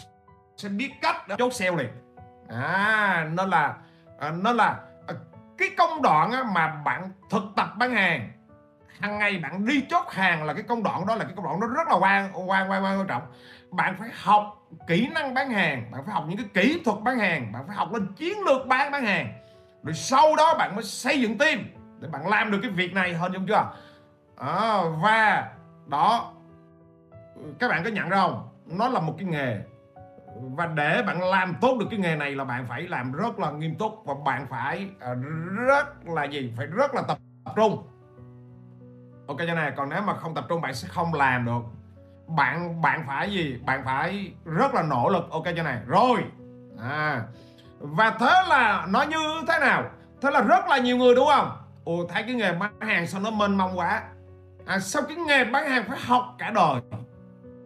sẽ 0.58 0.70
biết 0.70 0.91
cách 1.02 1.28
để 1.28 1.36
chốt 1.38 1.54
sale 1.54 1.76
liền. 1.76 1.89
À 2.50 3.28
nên 3.32 3.50
là 3.50 3.76
à, 4.20 4.32
nên 4.32 4.56
là 4.56 4.80
à, 5.08 5.13
cái 5.58 5.70
công 5.78 6.02
đoạn 6.02 6.32
á, 6.32 6.43
mà 6.43 6.67
bạn 6.86 7.12
thực 7.30 7.43
tập 7.56 7.70
bán 7.78 7.91
hàng. 7.91 8.32
Hàng 9.00 9.20
ngày 9.20 9.38
bạn 9.38 9.65
đi 9.65 9.86
chốt 9.89 10.06
hàng 10.10 10.43
là 10.43 10.54
cái 10.54 10.63
công 10.63 10.84
đoạn 10.84 11.06
đó 11.08 11.15
là 11.15 11.24
cái 11.24 11.34
công 11.36 11.46
đoạn 11.46 11.60
nó 11.60 11.67
rất 11.67 11.88
là 11.88 11.96
quan 11.96 12.50
quan 12.50 12.72
quan 12.72 12.84
quan 12.84 13.08
trọng. 13.08 13.24
Bạn 13.72 13.96
phải 14.00 14.10
học 14.24 14.67
kỹ 14.88 15.10
năng 15.13 15.34
bán 15.34 15.50
hàng 15.50 15.91
bạn 15.91 16.06
phải 16.06 16.13
học 16.13 16.24
những 16.28 16.38
cái 16.38 16.48
kỹ 16.54 16.82
thuật 16.86 16.98
bán 17.04 17.20
hàng 17.20 17.52
bạn 17.52 17.63
phải 17.67 17.76
học 17.76 17.93
lên 17.93 18.13
chiến 18.13 18.38
lược 18.46 18.67
bán 18.67 18.91
bán 18.91 19.06
hàng. 19.06 19.34
Rồi 19.84 19.93
sau 19.93 20.36
đó 20.36 20.56
bạn 20.58 20.76
mới 20.76 20.84
xây 20.84 21.22
dựng 21.22 21.38
team 21.38 21.60
để 22.00 22.08
bạn 22.08 22.28
làm 22.28 22.52
được 22.52 22.60
cái 22.62 22.72
việc 22.72 22.93
này 22.93 23.13
hơn 23.13 23.34
dung 23.34 23.48
chưa? 23.48 23.72
À, 24.38 24.82
và 25.04 25.50
đó 25.86 26.34
các 27.60 27.67
bạn 27.67 27.84
có 27.84 27.89
nhận 27.89 28.10
ra 28.10 28.17
không? 28.17 28.50
Nó 28.65 28.89
là 28.89 29.00
một 29.00 29.13
cái 29.17 29.28
nghề 29.28 29.62
và 30.41 30.65
để 30.65 31.04
bạn 31.08 31.23
làm 31.23 31.56
tốt 31.62 31.78
được 31.80 31.86
cái 31.89 32.00
nghề 32.00 32.15
này 32.15 32.36
là 32.36 32.43
bạn 32.43 32.65
phải 32.67 32.82
làm 32.82 33.12
rất 33.12 33.39
là 33.39 33.52
nghiêm 33.52 33.76
túc 33.76 34.04
và 34.06 34.13
bạn 34.26 34.47
phải 34.50 34.89
ờ, 35.00 35.15
rất 35.67 36.08
là 36.08 36.23
gì? 36.23 36.54
Phải 36.58 36.65
rất 36.65 36.93
là 36.93 37.02
tập 37.02 37.17
trung. 37.56 37.88
Ok 39.28 39.38
cho 39.47 39.54
này 39.54 39.71
còn 39.78 39.89
nếu 39.89 40.02
mà 40.02 40.13
không 40.13 40.36
tập 40.36 40.45
trung 40.50 40.62
bạn 40.62 40.76
sẽ 40.76 40.88
không 40.88 41.13
làm 41.13 41.45
được. 41.45 41.62
Bạn 42.28 42.82
bạn 42.82 43.04
phải 43.08 43.32
gì? 43.32 43.60
Bạn 43.65 43.82
phải 43.86 44.32
rất 44.45 44.73
là 44.73 44.82
nỗ 44.82 45.10
lực. 45.10 45.30
Ok 45.30 45.43
cho 45.56 45.63
này 45.63 45.78
rồi. 45.88 46.23
À 46.82 47.21
và 47.80 48.10
thế 48.19 48.34
là 48.50 48.86
nó 48.89 49.02
như 49.02 49.17
thế 49.47 49.60
nào? 49.60 49.84
Thế 50.21 50.32
là 50.32 50.41
rất 50.41 50.67
là 50.67 50.78
nhiều 50.78 50.97
người 50.97 51.15
đúng 51.15 51.28
không? 51.28 51.52
Ồ 51.84 52.06
thấy 52.10 52.23
cái 52.23 52.36
nghề 52.36 52.54
bán 52.54 52.80
hàng 52.80 53.08
sao 53.08 53.21
nó 53.21 53.32
mênh 53.32 53.58
mông 53.58 53.80
quá. 53.80 54.04
À, 54.65 54.80
sao 54.80 55.02
cái 55.08 55.17
nghề 55.17 55.43
bán 55.43 55.69
hàng 55.69 55.84
phải 55.88 55.97
học 56.02 56.36
cả 56.38 56.52
đời? 56.56 56.82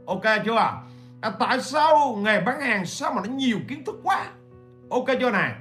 Ok 0.08 0.24
chưa? 0.46 0.74
À, 1.22 1.30
tại 1.40 1.62
sao 1.62 2.16
nghề 2.16 2.42
bán 2.42 2.62
hàng 2.62 2.86
sao 2.86 3.14
mà 3.14 3.22
nó 3.26 3.34
nhiều 3.34 3.58
kiến 3.68 3.86
thức 3.86 3.96
quá? 4.04 4.26
Ok 4.90 5.06
chưa 5.20 5.32
này? 5.32 5.54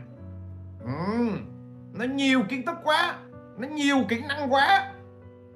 Ừ, 0.85 1.29
nó 1.92 2.05
nhiều 2.05 2.42
kiến 2.49 2.66
thức 2.66 2.77
quá 2.85 3.14
nó 3.61 3.68
nhiều 3.68 3.96
kỹ 4.09 4.23
năng 4.29 4.53
quá. 4.53 4.92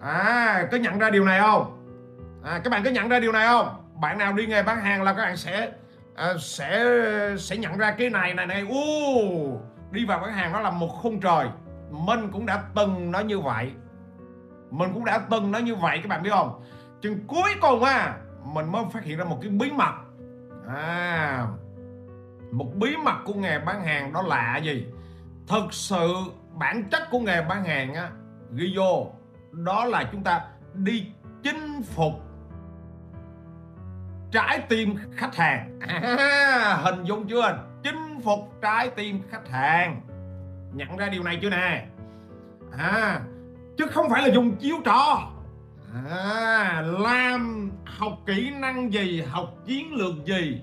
À 0.00 0.68
có 0.70 0.76
nhận 0.76 0.98
ra 0.98 1.10
điều 1.10 1.24
này 1.24 1.40
không? 1.40 1.78
À, 2.44 2.60
các 2.64 2.70
bạn 2.70 2.84
có 2.84 2.90
nhận 2.90 3.08
ra 3.08 3.20
điều 3.20 3.32
này 3.32 3.46
không? 3.46 3.68
Bạn 4.00 4.18
nào 4.18 4.32
đi 4.32 4.46
nghề 4.46 4.62
bán 4.62 4.80
hàng 4.80 5.02
là 5.02 5.12
các 5.12 5.22
bạn 5.22 5.36
sẽ 5.36 5.70
à, 6.14 6.34
sẽ 6.40 6.84
sẽ 7.38 7.56
nhận 7.56 7.78
ra 7.78 7.90
cái 7.98 8.10
này 8.10 8.34
này 8.34 8.46
này. 8.46 8.66
U 8.68 9.60
đi 9.90 10.04
vào 10.04 10.18
bán 10.18 10.32
hàng 10.32 10.52
nó 10.52 10.60
là 10.60 10.70
một 10.70 10.88
khung 10.88 11.20
trời. 11.20 11.46
Mình 11.90 12.30
cũng 12.32 12.46
đã 12.46 12.62
từng 12.74 13.10
nói 13.10 13.24
như 13.24 13.40
vậy. 13.40 13.70
Mình 14.70 14.90
cũng 14.94 15.04
đã 15.04 15.20
từng 15.30 15.52
nói 15.52 15.62
như 15.62 15.74
vậy 15.74 15.98
các 16.02 16.08
bạn 16.08 16.22
biết 16.22 16.30
không? 16.30 16.64
Chừng 17.02 17.26
cuối 17.26 17.50
cùng 17.60 17.82
à 17.82 18.16
mình 18.44 18.72
mới 18.72 18.84
phát 18.92 19.04
hiện 19.04 19.18
ra 19.18 19.24
một 19.24 19.38
cái 19.42 19.50
bí 19.50 19.70
mật. 19.70 19.94
À 20.68 21.46
một 22.52 22.74
bí 22.74 22.96
mật 22.96 23.16
của 23.24 23.34
nghề 23.34 23.58
bán 23.58 23.84
hàng 23.84 24.12
đó 24.12 24.22
là 24.22 24.56
gì? 24.56 24.86
Thực 25.48 25.72
sự 25.72 26.14
bản 26.52 26.84
chất 26.90 27.02
của 27.10 27.18
nghề 27.18 27.42
bán 27.42 27.64
hàng 27.64 27.94
á 27.94 28.10
ghi 28.52 28.72
vô 28.76 29.06
đó 29.52 29.84
là 29.84 30.08
chúng 30.12 30.22
ta 30.22 30.44
đi 30.74 31.06
chinh 31.42 31.82
phục 31.82 32.12
trái 34.32 34.60
tim 34.68 34.96
khách 35.16 35.34
hàng. 35.34 35.78
À, 36.18 36.80
hình 36.82 37.04
dung 37.04 37.28
chưa 37.28 37.58
chinh 37.82 38.20
phục 38.24 38.38
trái 38.62 38.90
tim 38.90 39.20
khách 39.30 39.48
hàng. 39.48 40.00
Nhận 40.74 40.96
ra 40.96 41.08
điều 41.08 41.22
này 41.22 41.38
chưa 41.42 41.50
nè? 41.50 41.86
À, 42.78 43.20
chứ 43.78 43.86
không 43.90 44.10
phải 44.10 44.22
là 44.22 44.34
dùng 44.34 44.56
chiếu 44.56 44.76
trò 44.84 45.30
à, 46.10 46.82
làm 46.98 47.70
học 47.84 48.18
kỹ 48.26 48.50
năng 48.50 48.92
gì 48.92 49.22
học 49.22 49.54
chiến 49.66 49.94
lược 49.94 50.24
gì 50.24 50.60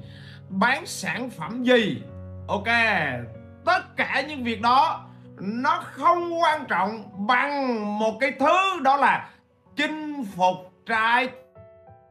bán 0.49 0.85
sản 0.85 1.29
phẩm 1.29 1.63
gì? 1.63 2.01
Ok 2.47 2.67
tất 3.65 3.97
cả 3.97 4.23
những 4.27 4.43
việc 4.43 4.61
đó 4.61 5.07
nó 5.39 5.83
không 5.83 6.41
quan 6.41 6.65
trọng 6.67 7.03
bằng 7.27 7.99
một 7.99 8.17
cái 8.19 8.31
thứ 8.39 8.79
đó 8.83 8.97
là 8.97 9.29
chinh 9.75 10.25
phục 10.35 10.55
trái 10.85 11.29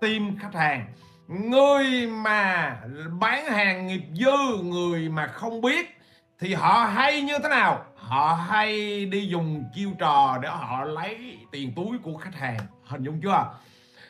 tim 0.00 0.36
khách 0.38 0.54
hàng. 0.54 0.86
Người 1.28 2.06
mà 2.06 2.76
bán 3.20 3.46
hàng 3.46 3.86
nghiệp 3.86 4.02
dư 4.14 4.62
người 4.62 5.08
mà 5.08 5.26
không 5.26 5.60
biết 5.60 5.98
thì 6.38 6.54
họ 6.54 6.84
hay 6.94 7.22
như 7.22 7.38
thế 7.42 7.48
nào? 7.48 7.84
Họ 8.10 8.34
hay 8.48 9.04
đi 9.04 9.26
dùng 9.26 9.64
chiêu 9.74 9.90
trò 9.98 10.38
để 10.42 10.48
họ 10.48 10.84
lấy 10.84 11.38
tiền 11.52 11.72
túi 11.76 11.98
của 11.98 12.16
khách 12.16 12.34
hàng. 12.34 12.58
Hình 12.84 13.02
dung 13.02 13.20
chưa? 13.22 13.52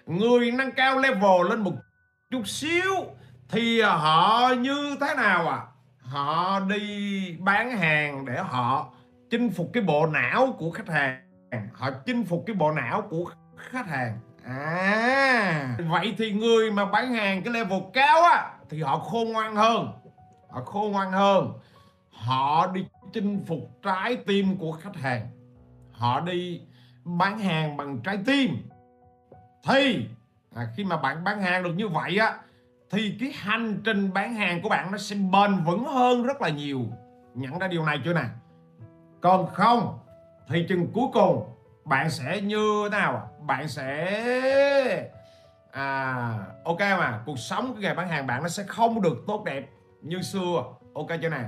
Người 0.07 0.51
nâng 0.51 0.73
cao 0.73 0.99
level 0.99 1.49
lên 1.49 1.61
một 1.61 1.73
chút 2.31 2.49
xíu 2.49 2.95
thì 3.49 3.81
họ 3.81 4.49
như 4.59 4.97
thế 5.01 5.15
nào 5.15 5.49
à? 5.49 5.61
Họ 6.01 6.61
đi 6.61 7.37
bán 7.41 7.71
hàng 7.79 8.25
để 8.25 8.43
họ 8.43 8.87
chinh 9.31 9.51
phục 9.51 9.71
cái 9.73 9.83
bộ 9.83 10.07
não 10.07 10.57
của 10.59 10.71
khách 10.71 10.89
hàng. 10.89 11.23
Họ 11.73 11.91
chinh 12.07 12.25
phục 12.25 12.45
cái 12.47 12.57
bộ 12.57 12.73
não 12.73 13.03
của 13.03 13.25
khách 13.57 13.89
hàng. 13.89 14.19
À 14.45 15.77
vậy 15.89 16.15
thì 16.19 16.33
người 16.33 16.71
mà 16.71 16.85
bán 16.85 17.15
hàng 17.15 17.43
cái 17.43 17.55
level 17.55 17.81
cao 17.95 18.23
á, 18.23 18.51
thì 18.71 18.83
họ 18.83 18.99
khôn 18.99 19.33
ngoan 19.33 19.57
hơn. 19.57 19.93
Họ 20.51 20.61
khôn 20.65 20.93
ngoan 20.93 21.13
hơn. 21.13 21.53
Họ 22.11 22.67
đi 22.67 22.85
chinh 23.13 23.45
phục 23.47 23.83
trái 23.83 24.17
tim 24.17 24.57
của 24.57 24.73
khách 24.73 24.97
hàng. 24.97 25.29
Họ 25.93 26.21
đi 26.21 26.61
bán 27.05 27.39
hàng 27.39 27.77
bằng 27.77 27.99
trái 28.05 28.19
tim. 28.27 28.57
Thì 29.65 30.07
à, 30.55 30.69
khi 30.77 30.85
mà 30.85 30.97
bạn 30.97 31.25
bán 31.25 31.41
hàng 31.41 31.63
được 31.63 31.75
như 31.77 31.89
vậy 31.89 32.19
á 32.19 32.39
thì 32.91 33.17
cái 33.21 33.33
hành 33.35 33.81
trình 33.85 34.13
bán 34.13 34.35
hàng 34.35 34.63
của 34.63 34.69
bạn 34.69 34.93
nó 34.93 34.99
sẽ 34.99 35.17
bền 35.17 35.65
vững 35.65 35.85
hơn 35.85 36.23
rất 36.23 36.41
là 36.41 36.49
nhiều. 36.49 36.87
Nhận 37.35 37.59
ra 37.59 37.69
điều 37.69 37.85
này 37.85 37.99
chưa 38.05 38.15
nè? 38.15 38.25
Còn 39.21 39.47
không 39.47 39.99
thì 40.49 40.67
chừng 40.69 40.87
cuối 40.93 41.07
cùng 41.13 41.45
bạn 41.85 42.11
sẽ 42.11 42.41
như 42.41 42.83
thế 42.85 42.99
nào? 42.99 43.31
Bạn 43.41 43.69
sẽ 43.69 45.11
à 45.73 46.39
ok 46.65 46.81
mà 46.81 47.23
cuộc 47.27 47.39
sống 47.39 47.73
cái 47.73 47.83
nghề 47.83 47.95
bán 47.95 48.09
hàng 48.09 48.27
bạn 48.27 48.43
nó 48.43 48.49
sẽ 48.49 48.63
không 48.63 49.03
được 49.03 49.25
tốt 49.27 49.45
đẹp 49.45 49.69
như 50.03 50.23
xưa. 50.23 50.65
Ok 50.95 51.09
chưa 51.23 51.29
nè? 51.29 51.45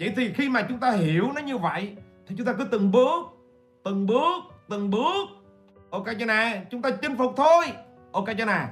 Vậy 0.00 0.12
thì 0.16 0.32
khi 0.32 0.48
mà 0.48 0.62
chúng 0.68 0.78
ta 0.78 0.90
hiểu 0.90 1.32
nó 1.34 1.40
như 1.40 1.58
vậy 1.58 1.96
thì 2.26 2.34
chúng 2.38 2.46
ta 2.46 2.52
cứ 2.58 2.64
từng 2.64 2.90
bước 2.92 3.26
từng 3.84 4.06
bước 4.06 4.44
từng 4.68 4.90
bước. 4.90 5.28
Ok 5.90 6.04
chưa 6.18 6.26
nè? 6.26 6.62
Chúng 6.70 6.82
ta 6.82 6.90
chinh 6.90 7.16
phục 7.16 7.32
thôi. 7.36 7.64
Ok 8.12 8.24
chưa 8.38 8.44
nè? 8.44 8.66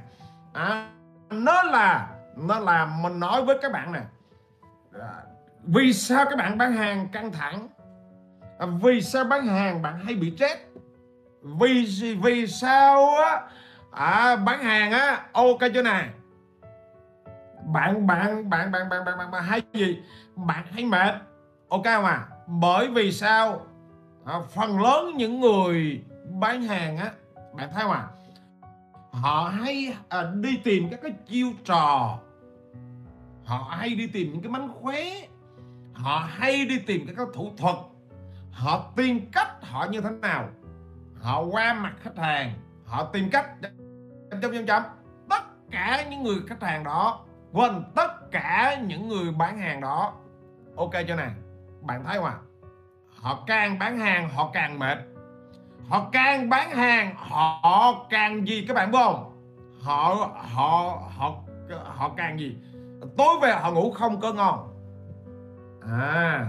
À, 0.53 0.89
nó 1.29 1.63
là 1.63 2.09
nó 2.35 2.59
là 2.59 2.85
mình 3.01 3.19
nói 3.19 3.45
với 3.45 3.57
các 3.61 3.71
bạn 3.71 3.91
nè. 3.91 4.01
À, 5.01 5.13
vì 5.63 5.93
sao 5.93 6.25
các 6.25 6.37
bạn 6.37 6.57
bán 6.57 6.73
hàng 6.73 7.07
căng 7.11 7.31
thẳng? 7.31 7.67
À, 8.59 8.65
vì 8.81 9.01
sao 9.01 9.23
bán 9.23 9.47
hàng 9.47 9.81
bạn 9.81 9.99
hay 10.05 10.15
bị 10.15 10.31
stress? 10.35 10.59
Vì 11.41 11.85
vì 12.23 12.47
sao 12.47 13.15
á? 13.15 13.41
À, 13.91 14.35
bán 14.35 14.63
hàng 14.63 14.91
á 14.91 15.25
ok 15.31 15.59
chưa 15.73 15.81
nè? 15.81 16.07
Bạn 17.65 18.07
bạn 18.07 18.49
bạn 18.49 18.71
bạn 18.71 18.89
bạn 18.89 19.05
bạn 19.05 19.17
bạn, 19.17 19.31
bạn 19.31 19.43
hay 19.43 19.61
gì? 19.73 19.99
Bạn 20.47 20.65
thấy 20.71 20.85
mệt. 20.85 21.13
Ok 21.69 21.83
không 21.83 22.05
à? 22.05 22.27
Bởi 22.47 22.87
vì 22.87 23.11
sao? 23.11 23.61
À, 24.25 24.39
phần 24.55 24.81
lớn 24.81 25.17
những 25.17 25.39
người 25.39 26.03
bán 26.39 26.63
hàng 26.63 26.97
á 26.97 27.11
bạn 27.53 27.69
thấy 27.73 27.83
không 27.83 27.91
à? 27.91 28.07
Họ 29.11 29.51
hay 29.55 29.95
à, 30.09 30.23
đi 30.33 30.57
tìm 30.63 30.89
các 30.91 30.99
cái 31.03 31.11
chiêu 31.27 31.47
trò. 31.65 32.19
Họ 33.45 33.75
hay 33.77 33.95
đi 33.95 34.07
tìm 34.07 34.31
những 34.31 34.41
cái 34.41 34.51
mánh 34.51 34.69
khóe. 34.81 35.03
Họ 35.93 36.27
hay 36.29 36.65
đi 36.65 36.79
tìm 36.79 37.07
các 37.07 37.13
cái 37.17 37.25
thủ 37.33 37.51
thuật. 37.57 37.75
Họ 38.51 38.91
tìm 38.95 39.31
cách 39.31 39.63
họ 39.63 39.85
như 39.85 40.01
thế 40.01 40.09
nào? 40.09 40.49
Họ 41.21 41.41
qua 41.41 41.73
mặt 41.73 41.93
khách 42.01 42.17
hàng. 42.17 42.53
Họ 42.85 43.03
tìm 43.03 43.29
cách. 43.29 43.45
Chấm 44.31 44.41
chấm 44.41 44.65
chấm. 44.65 44.83
Tất 45.29 45.43
cả 45.71 46.05
những 46.09 46.23
người 46.23 46.37
khách 46.47 46.63
hàng 46.63 46.83
đó 46.83 47.25
quên 47.53 47.83
tất 47.95 48.31
cả 48.31 48.81
những 48.87 49.07
người 49.07 49.31
bán 49.31 49.57
hàng 49.57 49.81
đó 49.81 50.13
ok 50.79 50.91
cho 51.07 51.15
nè? 51.15 51.29
Bạn 51.81 52.03
thấy 52.03 52.17
không 52.17 52.25
ạ 52.25 52.35
họ 53.21 53.43
càng 53.47 53.79
bán 53.79 53.99
hàng, 53.99 54.29
họ 54.29 54.49
càng 54.53 54.79
mệt. 54.79 54.97
Họ 55.89 56.09
càng 56.11 56.49
bán 56.49 56.71
hàng, 56.71 57.15
họ 57.17 58.05
càng 58.09 58.47
gì? 58.47 58.65
Các 58.67 58.73
bạn 58.73 58.91
biết 58.91 58.97
không? 59.03 59.31
Họ 59.81 60.15
họ 60.35 61.01
họ 61.17 61.35
họ 61.85 62.09
càng 62.17 62.39
gì? 62.39 62.57
Tối 63.17 63.39
về 63.41 63.51
họ 63.51 63.71
ngủ 63.71 63.91
không 63.91 64.19
có 64.19 64.33
ngon. 64.33 64.69
À. 65.81 66.45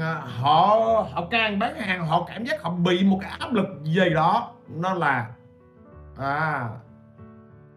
à 0.00 0.14
họ 0.14 0.76
họ 1.12 1.26
càng 1.30 1.58
bán 1.58 1.78
hàng, 1.78 2.06
họ 2.06 2.24
cảm 2.28 2.44
giác 2.44 2.62
họ 2.62 2.70
bị 2.70 3.04
một 3.04 3.18
cái 3.22 3.30
áp 3.38 3.52
lực 3.52 3.66
gì 3.82 4.10
đó. 4.14 4.52
Nó 4.68 4.94
là 4.94 5.30
à 6.18 6.68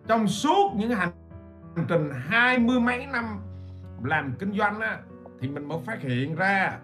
trong 0.08 0.28
suốt 0.28 0.72
những 0.76 0.92
hành 0.92 1.12
trình 1.88 2.12
hai 2.30 2.60
mươi 2.60 2.80
mấy 2.80 3.06
năm 3.06 3.40
làm 4.04 4.34
kinh 4.40 4.58
doanh 4.58 4.80
á 4.80 5.00
thì 5.42 5.48
mình 5.48 5.68
mới 5.68 5.78
phát 5.86 6.02
hiện 6.02 6.36
ra 6.36 6.78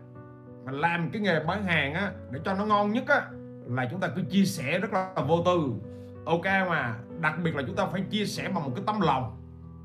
mà 0.66 0.72
làm 0.72 1.10
cái 1.10 1.22
nghề 1.22 1.40
bán 1.40 1.64
hàng 1.64 1.94
á, 1.94 2.12
để 2.32 2.40
cho 2.46 2.54
nó 2.54 2.66
ngon 2.66 2.92
nhất 2.92 3.04
á, 3.08 3.22
là 3.66 3.88
chúng 3.92 4.00
ta 4.00 4.08
cứ 4.16 4.22
chia 4.30 4.46
sẻ 4.46 4.80
rất 4.80 4.94
là 4.94 5.14
vô 5.28 5.44
tư. 5.46 5.74
Ok 6.26 6.46
mà, 6.46 6.96
đặc 7.20 7.34
biệt 7.44 7.56
là 7.56 7.64
chúng 7.68 7.76
ta 7.76 7.86
phải 7.86 8.02
chia 8.10 8.26
sẻ 8.26 8.44
bằng 8.44 8.64
một 8.64 8.72
cái 8.76 8.84
tấm 8.88 9.02
lòng. 9.02 9.38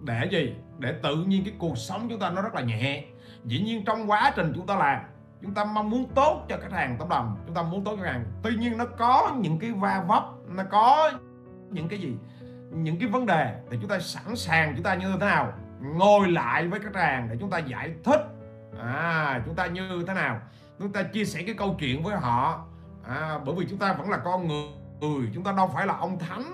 Để 0.04 0.28
gì? 0.30 0.54
Để 0.78 0.94
tự 1.02 1.16
nhiên 1.16 1.44
cái 1.44 1.54
cuộc 1.58 1.78
sống 1.78 2.06
chúng 2.10 2.20
ta 2.20 2.30
nó 2.30 2.42
rất 2.42 2.54
là 2.54 2.60
nhẹ. 2.60 3.04
Dĩ 3.44 3.60
nhiên 3.60 3.84
trong 3.84 4.10
quá 4.10 4.32
trình 4.36 4.52
chúng 4.54 4.66
ta 4.66 4.76
làm, 4.76 5.00
chúng 5.42 5.54
ta 5.54 5.64
mong 5.64 5.90
muốn 5.90 6.08
tốt 6.14 6.46
cho 6.48 6.56
khách 6.62 6.72
hàng 6.72 6.96
tấm 6.98 7.10
lòng. 7.10 7.36
Chúng 7.46 7.54
ta 7.54 7.62
muốn 7.62 7.84
tốt 7.84 7.96
cho 7.96 8.02
khách 8.02 8.10
hàng. 8.10 8.24
Tuy 8.42 8.56
nhiên 8.56 8.76
nó 8.76 8.84
có 8.84 9.36
những 9.40 9.58
cái 9.58 9.72
va 9.72 10.04
vấp, 10.08 10.24
nó 10.48 10.62
có 10.70 11.12
những 11.70 11.88
cái 11.88 11.98
gì? 11.98 12.16
Những 12.70 12.98
cái 12.98 13.08
vấn 13.08 13.26
đề 13.26 13.54
thì 13.70 13.78
chúng 13.80 13.90
ta 13.90 13.98
sẵn 13.98 14.36
sàng, 14.36 14.72
chúng 14.74 14.82
ta 14.82 14.94
như 14.94 15.06
thế 15.12 15.26
nào? 15.26 15.52
Ngồi 15.80 16.30
lại 16.30 16.68
với 16.68 16.80
khách 16.80 16.94
hàng 16.94 17.28
để 17.30 17.36
chúng 17.40 17.50
ta 17.50 17.58
giải 17.58 17.94
thích 18.04 18.20
à 18.80 19.42
chúng 19.46 19.54
ta 19.54 19.66
như 19.66 20.04
thế 20.06 20.14
nào? 20.14 20.40
Chúng 20.78 20.92
ta 20.92 21.02
chia 21.02 21.24
sẻ 21.24 21.42
cái 21.46 21.54
câu 21.54 21.76
chuyện 21.78 22.02
với 22.02 22.16
họ. 22.16 22.66
À, 23.08 23.38
bởi 23.46 23.54
vì 23.58 23.66
chúng 23.70 23.78
ta 23.78 23.92
vẫn 23.92 24.10
là 24.10 24.16
con 24.16 24.48
người, 24.48 25.28
chúng 25.34 25.44
ta 25.44 25.52
đâu 25.52 25.70
phải 25.74 25.86
là 25.86 25.94
ông 25.96 26.18
thánh. 26.18 26.44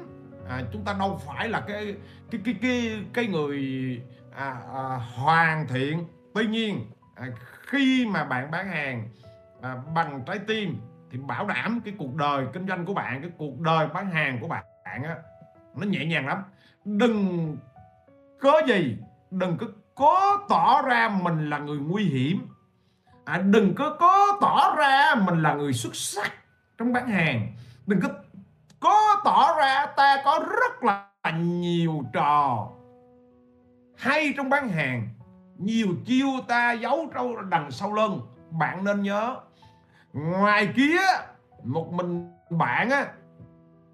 À, 0.48 0.62
chúng 0.72 0.84
ta 0.84 0.92
đâu 0.98 1.20
phải 1.26 1.48
là 1.48 1.60
cái 1.60 1.96
cái 2.30 2.40
cái 2.44 2.54
cái 2.62 3.04
cái 3.12 3.26
người 3.26 3.60
à, 4.36 4.56
à, 4.74 4.82
hoàn 5.14 5.66
thiện. 5.68 6.06
Tuy 6.34 6.46
nhiên 6.46 6.90
à, 7.14 7.26
khi 7.66 8.06
mà 8.06 8.24
bạn 8.24 8.50
bán 8.50 8.68
hàng 8.68 9.08
à, 9.62 9.76
bằng 9.94 10.22
trái 10.26 10.38
tim 10.38 10.80
thì 11.10 11.18
bảo 11.18 11.46
đảm 11.46 11.80
cái 11.84 11.94
cuộc 11.98 12.14
đời 12.14 12.46
kinh 12.52 12.68
doanh 12.68 12.86
của 12.86 12.94
bạn 12.94 13.20
cái 13.20 13.30
cuộc 13.38 13.60
đời 13.60 13.86
bán 13.86 14.10
hàng 14.10 14.38
của 14.40 14.48
bạn 14.48 14.64
á 14.84 15.16
nó 15.74 15.86
nhẹ 15.86 16.04
nhàng 16.04 16.26
lắm. 16.26 16.42
Đừng 16.84 17.56
có 18.40 18.62
gì 18.66 18.98
đừng 19.30 19.58
có 19.58 19.66
cố 19.94 20.36
tỏ 20.48 20.82
ra 20.82 21.18
mình 21.22 21.50
là 21.50 21.58
người 21.58 21.78
nguy 21.78 22.04
hiểm. 22.04 22.48
À, 23.24 23.38
đừng 23.38 23.74
có 23.74 23.96
cố 24.00 24.40
tỏ 24.40 24.74
ra 24.78 25.14
mình 25.14 25.42
là 25.42 25.54
người 25.54 25.72
xuất 25.72 25.96
sắc 25.96 26.32
trong 26.78 26.92
bán 26.92 27.08
hàng. 27.08 27.52
Đừng 27.86 28.00
có 28.00 28.08
cố 28.80 28.96
tỏ 29.24 29.54
ra 29.58 29.86
ta 29.86 30.22
có 30.24 30.44
rất 30.50 30.84
là 30.84 31.10
nhiều 31.38 32.02
trò 32.12 32.68
hay 33.96 34.34
trong 34.36 34.48
bán 34.48 34.68
hàng. 34.68 35.08
Nhiều 35.58 35.88
chiêu 36.06 36.28
ta 36.48 36.72
giấu 36.72 37.10
trong 37.14 37.50
đằng 37.50 37.70
sau 37.70 37.92
lưng 37.92 38.20
bạn 38.50 38.84
nên 38.84 39.02
nhớ. 39.02 39.36
Ngoài 40.12 40.68
kia 40.76 41.00
một 41.64 41.92
mình 41.92 42.32
bạn 42.50 42.90
á 42.90 43.06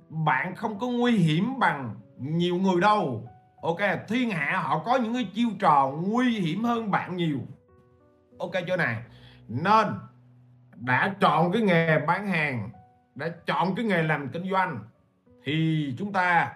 bạn 0.09 0.57
không 0.57 0.79
có 0.79 0.87
nguy 0.87 1.13
hiểm 1.13 1.59
bằng 1.59 1.95
nhiều 2.19 2.57
người 2.57 2.81
đâu 2.81 3.29
ok 3.63 4.09
thiên 4.09 4.31
hạ 4.31 4.61
họ 4.63 4.79
có 4.79 4.97
những 4.97 5.15
cái 5.15 5.29
chiêu 5.35 5.49
trò 5.59 5.93
nguy 6.03 6.41
hiểm 6.41 6.65
hơn 6.65 6.91
bạn 6.91 7.17
nhiều. 7.17 7.39
Ok 8.39 8.53
chỗ 8.69 8.77
này. 8.77 9.03
Nên 9.49 9.87
đã 10.75 11.15
chọn 11.21 11.53
cái 11.53 11.63
nghề 11.63 11.99
bán 11.99 12.29
hàng 12.29 12.71
đã 13.15 13.29
chọn 13.47 13.75
cái 13.75 13.85
nghề 13.85 14.03
làm 14.03 14.29
kinh 14.29 14.51
doanh 14.51 14.79
thì 15.45 15.95
chúng 15.99 16.13
ta 16.13 16.53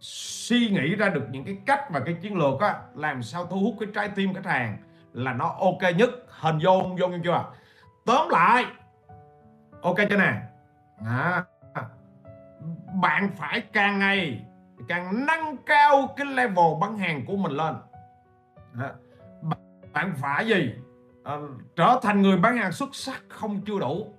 suy 0.00 0.68
nghĩ 0.68 0.94
ra 0.94 1.08
được 1.08 1.26
những 1.30 1.44
cái 1.44 1.56
cách 1.66 1.90
và 1.90 2.00
cái 2.00 2.14
chiến 2.14 2.36
lược 2.36 2.60
á 2.60 2.80
làm 2.94 3.22
sao 3.22 3.46
thu 3.46 3.60
hút 3.60 3.76
cái 3.80 3.88
trái 3.94 4.08
tim 4.08 4.34
khách 4.34 4.46
hàng 4.46 4.78
là 5.12 5.32
nó 5.32 5.56
ok 5.60 5.96
nhất 5.96 6.10
hình 6.28 6.58
dung 6.58 6.96
vô 6.96 7.08
nghe 7.08 7.18
chưa? 7.24 7.44
Tóm 8.06 8.28
lại 8.28 8.64
ok 9.82 9.96
chưa 10.10 10.16
nè? 10.16 10.32
À, 11.06 11.44
bạn 13.02 13.30
phải 13.36 13.60
càng 13.60 13.98
ngày 13.98 14.45
càng 14.88 15.26
nâng 15.26 15.56
cao 15.66 16.14
cái 16.16 16.26
level 16.26 16.74
bán 16.80 16.98
hàng 16.98 17.24
của 17.26 17.36
mình 17.36 17.52
lên. 17.52 17.74
Bạn 19.92 20.14
phải 20.16 20.46
gì? 20.46 20.74
À, 21.24 21.36
trở 21.76 22.00
thành 22.02 22.22
người 22.22 22.36
bán 22.36 22.56
hàng 22.56 22.72
xuất 22.72 22.94
sắc 22.94 23.22
không 23.28 23.60
chưa 23.66 23.78
đủ. 23.78 24.14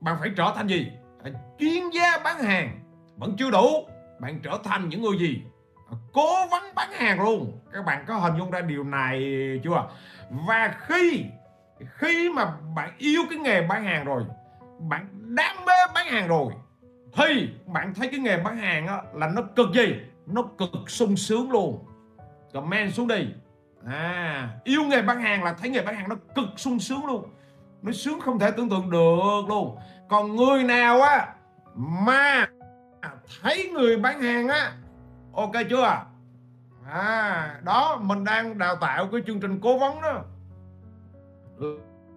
Bạn 0.00 0.16
phải 0.20 0.30
trở 0.36 0.52
thành 0.56 0.66
gì? 0.66 0.92
À, 1.24 1.30
chuyên 1.58 1.90
gia 1.90 2.18
bán 2.24 2.42
hàng. 2.42 2.80
Vẫn 3.16 3.36
chưa 3.38 3.50
đủ 3.50 3.88
bạn 4.20 4.40
trở 4.42 4.58
thành 4.64 4.88
những 4.88 5.02
người 5.02 5.18
gì? 5.18 5.42
À, 5.90 5.94
cố 6.12 6.46
vấn 6.50 6.62
bán 6.74 6.92
hàng 6.92 7.24
luôn. 7.24 7.60
Các 7.72 7.84
bạn 7.84 8.04
có 8.06 8.14
hình 8.14 8.38
dung 8.38 8.50
ra 8.50 8.60
điều 8.60 8.84
này 8.84 9.20
chưa? 9.64 9.88
Và 10.30 10.74
khi 10.80 11.24
khi 11.88 12.30
mà 12.30 12.52
bạn 12.74 12.92
yêu 12.98 13.22
cái 13.30 13.38
nghề 13.38 13.62
bán 13.62 13.84
hàng 13.84 14.04
rồi 14.04 14.24
bạn 14.78 15.08
đam 15.12 15.56
mê 15.66 15.72
bán 15.94 16.06
hàng 16.06 16.28
rồi 16.28 16.52
thì 17.16 17.50
bạn 17.66 17.94
thấy 17.94 18.08
cái 18.08 18.20
nghề 18.20 18.36
bán 18.38 18.56
hàng 18.56 18.86
á, 18.86 19.02
là 19.14 19.28
nó 19.28 19.42
cực 19.56 19.68
gì? 19.74 20.00
Nó 20.26 20.42
cực 20.42 20.90
sung 20.90 21.16
sướng 21.16 21.50
luôn. 21.50 21.84
Comment 22.52 22.94
xuống 22.94 23.08
đi. 23.08 23.28
À 23.86 24.50
yêu 24.64 24.82
nghề 24.84 25.02
bán 25.02 25.20
hàng 25.20 25.44
là 25.44 25.52
thấy 25.52 25.70
nghề 25.70 25.82
bán 25.82 25.94
hàng 25.94 26.08
nó 26.08 26.16
cực 26.34 26.48
sung 26.56 26.80
sướng 26.80 27.06
luôn. 27.06 27.28
Nó 27.82 27.92
sướng 27.92 28.20
không 28.20 28.38
thể 28.38 28.50
tưởng 28.50 28.68
tượng 28.68 28.90
được 28.90 29.44
luôn. 29.48 29.76
Còn 30.08 30.36
người 30.36 30.62
nào 30.62 31.00
á 31.00 31.34
mà 31.74 32.46
thấy 33.42 33.70
người 33.72 33.96
bán 33.96 34.22
hàng 34.22 34.48
á 34.48 34.72
ok 35.32 35.52
chưa? 35.70 36.04
À 36.90 37.60
đó 37.64 37.98
mình 38.02 38.24
đang 38.24 38.58
đào 38.58 38.76
tạo 38.76 39.08
cái 39.12 39.20
chương 39.26 39.40
trình 39.40 39.60
cố 39.62 39.78
vấn 39.78 40.00
đó. 40.00 40.22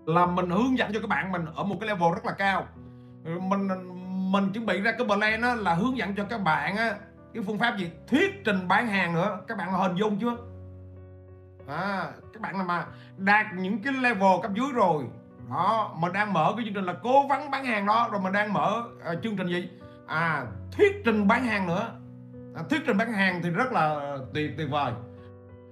Là 0.05 0.25
mình 0.25 0.49
hướng 0.49 0.77
dẫn 0.77 0.93
cho 0.93 0.99
các 0.99 1.09
bạn 1.09 1.31
mình 1.31 1.45
ở 1.55 1.63
một 1.63 1.75
cái 1.79 1.89
level 1.89 2.13
rất 2.13 2.25
là 2.25 2.31
cao. 2.31 2.67
Mình 3.23 3.67
mình 4.31 4.51
chuẩn 4.53 4.65
bị 4.65 4.81
ra 4.81 4.91
cái 4.91 5.07
plan 5.07 5.41
đó 5.41 5.55
là 5.55 5.73
hướng 5.73 5.97
dẫn 5.97 6.15
cho 6.15 6.23
các 6.23 6.41
bạn 6.41 6.77
á 6.77 6.95
cái 7.33 7.43
phương 7.43 7.59
pháp 7.59 7.77
gì? 7.77 7.91
Thuyết 8.07 8.41
trình 8.45 8.67
bán 8.67 8.87
hàng 8.87 9.13
nữa. 9.13 9.39
Các 9.47 9.57
bạn 9.57 9.73
hình 9.73 9.95
dung 9.95 10.19
chưa? 10.19 10.37
À, 11.67 12.11
các 12.33 12.41
bạn 12.41 12.67
mà 12.67 12.85
đạt 13.17 13.45
những 13.55 13.83
cái 13.83 13.93
level 13.93 14.41
cấp 14.41 14.51
dưới 14.53 14.71
rồi. 14.73 15.03
Đó 15.49 15.95
mình 15.97 16.13
đang 16.13 16.33
mở 16.33 16.53
cái 16.55 16.65
chương 16.65 16.73
trình 16.73 16.85
là 16.85 16.93
cố 17.03 17.27
vấn 17.27 17.51
bán 17.51 17.65
hàng 17.65 17.85
đó. 17.85 18.09
Rồi 18.11 18.21
mình 18.21 18.33
đang 18.33 18.53
mở 18.53 18.83
uh, 19.11 19.23
chương 19.23 19.37
trình 19.37 19.47
gì? 19.47 19.69
À 20.07 20.45
thuyết 20.71 21.01
trình 21.05 21.27
bán 21.27 21.43
hàng 21.43 21.67
nữa. 21.67 21.91
À, 22.55 22.63
thuyết 22.69 22.81
trình 22.87 22.97
bán 22.97 23.13
hàng 23.13 23.41
thì 23.43 23.49
rất 23.49 23.71
là 23.71 24.17
tuyệt 24.33 24.51
tuyệt 24.57 24.69
vời. 24.71 24.93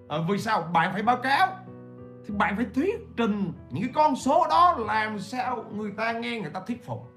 À, 0.09 0.17
vì 0.29 0.37
sao? 0.37 0.61
Bạn 0.73 0.93
phải 0.93 1.03
báo 1.03 1.17
cáo. 1.17 1.47
Thì 2.27 2.33
bạn 2.33 2.55
phải 2.55 2.65
thuyết 2.75 2.95
trình 3.17 3.53
những 3.69 3.83
cái 3.83 3.91
con 3.95 4.15
số 4.15 4.47
đó 4.49 4.75
làm 4.79 5.19
sao 5.19 5.65
người 5.71 5.91
ta 5.97 6.11
nghe 6.11 6.39
người 6.39 6.51
ta 6.51 6.59
thuyết 6.67 6.85
phục 6.85 7.11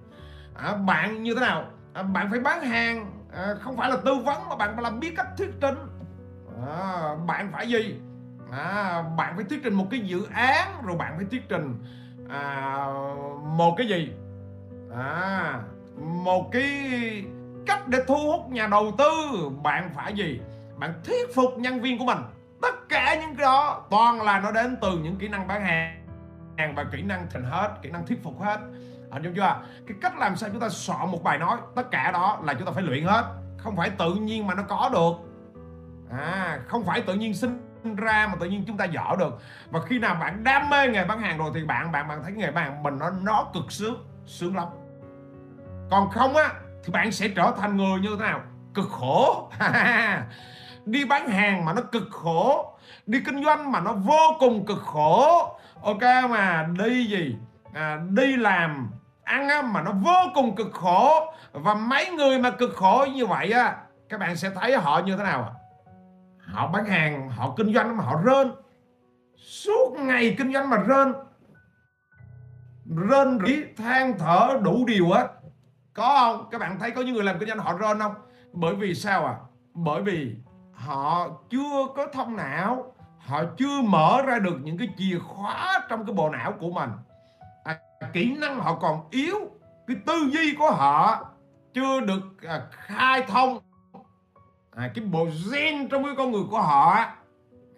à, 0.55 0.75
bạn 0.75 1.23
như 1.23 1.35
thế 1.35 1.41
nào? 1.41 1.65
À, 1.93 2.03
bạn 2.03 2.31
phải 2.31 2.41
bán 2.41 2.63
hàng. 2.63 3.11
À, 3.33 3.55
không 3.61 3.77
phải 3.77 3.91
là 3.91 3.97
tư 4.05 4.15
vấn 4.15 4.49
mà 4.49 4.57
bạn 4.57 4.71
phải 4.75 4.83
là 4.83 4.91
biết 4.91 5.15
cách 5.17 5.27
thuyết 5.39 5.51
trình. 5.61 5.77
À, 6.67 7.15
bạn 7.27 7.53
phải 7.53 7.69
gì? 7.69 8.01
À, 8.53 9.03
bạn 9.17 9.37
phải 9.37 9.45
thuyết 9.45 9.61
trình 9.65 9.75
một 9.75 9.87
cái 9.91 10.01
dự 10.01 10.27
án 10.35 10.83
rồi 10.83 10.97
bạn 10.97 11.13
phải 11.17 11.27
thuyết 11.31 11.49
trình 11.49 11.85
à, 12.29 12.87
một 13.45 13.75
cái 13.77 13.89
gì? 13.89 14.13
À, 14.97 15.61
một 15.97 16.49
cái 16.53 16.69
cách 17.67 17.89
để 17.89 17.99
thu 18.07 18.17
hút 18.17 18.51
nhà 18.51 18.67
đầu 18.67 18.93
tư. 18.99 19.11
Bạn 19.63 19.91
phải 19.95 20.13
gì? 20.13 20.41
Bạn 20.79 20.93
thuyết 21.05 21.35
phục 21.35 21.59
nhân 21.59 21.81
viên 21.81 21.99
của 21.99 22.05
mình. 22.05 22.19
Tất 22.63 22.89
cả 22.89 23.17
những 23.21 23.35
cái 23.37 23.45
đó 23.45 23.87
toàn 23.91 24.23
là 24.23 24.41
nó 24.41 24.51
đến 24.51 24.77
từ 24.83 24.99
những 24.99 25.17
kỹ 25.17 25.29
năng 25.29 25.49
bán 25.49 25.65
hàng 25.65 26.75
và 26.77 26.85
kỹ 26.93 27.03
năng 27.03 27.27
thành 27.33 27.45
hết 27.45 27.79
kỹ 27.83 27.91
năng 27.91 28.07
thuyết 28.07 28.23
phục 28.23 28.43
hết 28.43 28.59
hình 29.13 29.23
dung 29.23 29.35
chưa? 29.35 29.57
Cái 29.87 29.97
cách 30.01 30.19
làm 30.19 30.37
sao 30.37 30.51
chúng 30.51 30.61
ta 30.61 30.69
soạn 30.69 31.11
một 31.11 31.23
bài 31.23 31.39
nói 31.39 31.59
tất 31.77 31.91
cả 31.91 32.11
đó 32.11 32.39
là 32.45 32.55
chúng 32.55 32.67
ta 32.67 32.73
phải 32.73 32.83
luyện 32.83 33.05
hết. 33.05 33.25
Không 33.59 33.77
phải 33.77 33.91
tự 33.91 34.15
nhiên 34.15 34.47
mà 34.47 34.55
nó 34.55 34.63
có 34.63 34.91
được. 34.93 35.31
À 36.19 36.61
không 36.69 36.85
phải 36.85 37.03
tự 37.03 37.15
nhiên 37.15 37.35
sinh 37.35 37.67
ra 37.97 38.27
mà 38.27 38.35
tự 38.41 38.47
nhiên 38.47 38.65
chúng 38.67 38.77
ta 38.77 38.85
dở 38.85 39.17
được. 39.19 39.39
Và 39.71 39.81
khi 39.81 39.99
nào 39.99 40.15
bạn 40.15 40.45
đam 40.45 40.71
mê 40.71 40.89
nghề 40.89 41.05
bán 41.05 41.21
hàng 41.21 41.39
rồi 41.39 41.51
thì 41.55 41.65
bạn 41.65 41.93
bạn 41.93 42.09
bạn 42.09 42.23
thấy 42.23 42.33
nghề 42.33 42.51
bán 42.51 42.65
hàng 42.65 42.83
mình 42.83 42.99
nó 42.99 43.11
nó 43.11 43.51
cực 43.55 43.73
sướng 43.73 44.07
sướng 44.27 44.57
lắm. 44.57 44.69
Còn 45.91 46.11
không 46.11 46.37
á 46.37 46.53
thì 46.85 46.93
bạn 46.93 47.13
sẽ 47.13 47.29
trở 47.29 47.53
thành 47.61 47.77
người 47.77 48.01
như 48.01 48.09
thế 48.19 48.25
nào? 48.25 48.41
Cực 48.75 48.89
khổ. 48.91 49.51
Đi 50.85 51.05
bán 51.05 51.29
hàng 51.29 51.65
mà 51.65 51.73
nó 51.73 51.83
cực 51.83 52.09
khổ. 52.11 52.79
Đi 53.07 53.21
kinh 53.27 53.45
doanh 53.45 53.73
mà 53.73 53.81
nó 53.81 53.93
vô 53.93 54.37
cùng 54.39 54.67
cực 54.67 54.83
khổ. 54.83 55.57
Ok 55.83 56.03
mà 56.31 56.69
đi 56.79 57.05
gì? 57.05 57.37
À, 57.75 57.99
đi 58.11 58.37
làm 58.37 58.91
ăn 59.31 59.49
á, 59.49 59.63
mà 59.63 59.83
nó 59.83 59.93
vô 59.93 60.31
cùng 60.35 60.57
cực 60.57 60.73
khổ. 60.73 61.33
Và 61.53 61.75
mấy 61.75 62.11
người 62.11 62.39
mà 62.39 62.51
cực 62.51 62.71
khổ 62.77 63.07
như 63.15 63.27
vậy 63.27 63.53
á 63.53 63.77
các 64.11 64.21
bạn 64.21 64.37
sẽ 64.37 64.51
thấy 64.51 64.77
họ 64.77 65.03
như 65.07 65.17
thế 65.17 65.23
nào 65.23 65.43
ạ? 65.43 65.53
Họ 66.39 66.67
bán 66.67 66.85
hàng 66.85 67.31
họ 67.31 67.55
kinh 67.57 67.75
doanh 67.75 67.97
mà 67.97 68.05
họ 68.05 68.21
rên. 68.25 68.53
Suốt 69.37 69.97
ngày 69.99 70.35
kinh 70.39 70.53
doanh 70.53 70.71
mà 70.71 70.77
rên. 70.77 71.13
Rên 73.11 73.39
rỉ 73.47 73.57
than 73.77 74.19
thở 74.19 74.59
đủ 74.63 74.85
điều 74.87 75.11
á. 75.11 75.27
Có 75.95 76.19
không? 76.21 76.49
Các 76.51 76.61
bạn 76.61 76.79
thấy 76.79 76.91
có 76.91 77.03
những 77.03 77.15
người 77.15 77.25
làm 77.25 77.39
kinh 77.39 77.49
doanh 77.49 77.59
họ 77.59 77.73
rên 77.79 77.99
không? 77.99 78.15
Bởi 78.53 78.75
vì 78.75 78.95
sao 78.95 79.27
à 79.27 79.35
bởi 79.75 80.03
vì 80.03 80.37
họ 80.73 81.29
chưa 81.51 81.87
có 81.97 82.07
thông 82.13 82.37
não. 82.37 82.93
Họ 83.19 83.43
chưa 83.57 83.83
mở 83.83 84.23
ra 84.27 84.39
được 84.39 84.57
những 84.63 84.79
cái 84.79 84.89
chìa 84.97 85.19
khóa 85.19 85.87
trong 85.89 86.07
cái 86.07 86.15
bộ 86.15 86.31
não 86.31 86.53
của 86.53 86.71
mình 86.71 86.91
kỹ 88.13 88.37
năng 88.37 88.61
họ 88.61 88.75
còn 88.75 89.09
yếu. 89.11 89.37
Cái 89.87 89.97
tư 90.07 90.31
duy 90.33 90.55
của 90.59 90.71
họ 90.71 91.25
chưa 91.75 92.01
được 92.01 92.43
à, 92.49 92.63
khai 92.71 93.25
thông. 93.29 93.59
À, 94.77 94.91
cái 94.95 95.05
bộ 95.05 95.29
gen 95.53 95.89
trong 95.89 96.05
cái 96.05 96.15
con 96.17 96.33
người 96.33 96.45
của 96.51 96.61
họ 96.61 97.05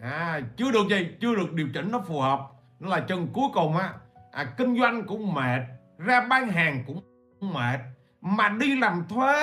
à, 0.01 0.41
chưa 0.57 0.71
được 0.71 0.89
gì 0.91 1.09
chưa 1.21 1.35
được 1.35 1.53
điều 1.53 1.69
chỉnh 1.75 1.89
nó 1.93 1.99
phù 1.99 2.21
hợp. 2.21 2.41
Nó 2.81 2.89
là 2.89 3.01
chân 3.01 3.29
cuối 3.33 3.49
cùng 3.55 3.77
á. 3.77 3.95
À, 4.33 4.45
kinh 4.57 4.81
doanh 4.81 5.05
cũng 5.07 5.35
mệt 5.35 5.61
ra 5.99 6.21
bán 6.21 6.49
hàng 6.49 6.85
cũng 6.87 7.01
mệt. 7.41 7.81
Mà 8.21 8.49
đi 8.49 8.77
làm 8.77 9.05
thuê 9.09 9.43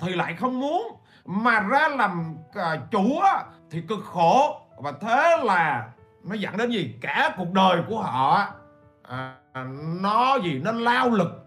thì 0.00 0.14
lại 0.14 0.36
không 0.36 0.60
muốn. 0.60 0.96
Mà 1.24 1.60
ra 1.60 1.88
làm 1.88 2.36
à, 2.54 2.76
chủ 2.90 3.18
á, 3.18 3.44
thì 3.70 3.82
cực 3.88 4.04
khổ. 4.04 4.60
Và 4.78 4.92
thế 5.00 5.36
là 5.44 5.88
nó 6.24 6.34
dẫn 6.34 6.56
đến 6.56 6.70
gì? 6.70 6.94
Cả 7.00 7.34
cuộc 7.36 7.52
đời 7.52 7.82
của 7.88 8.02
họ 8.02 8.46
à, 9.02 9.36
À, 9.54 9.64
nó 10.00 10.38
gì? 10.42 10.60
Nó 10.64 10.72
lao 10.72 11.10
lực. 11.10 11.44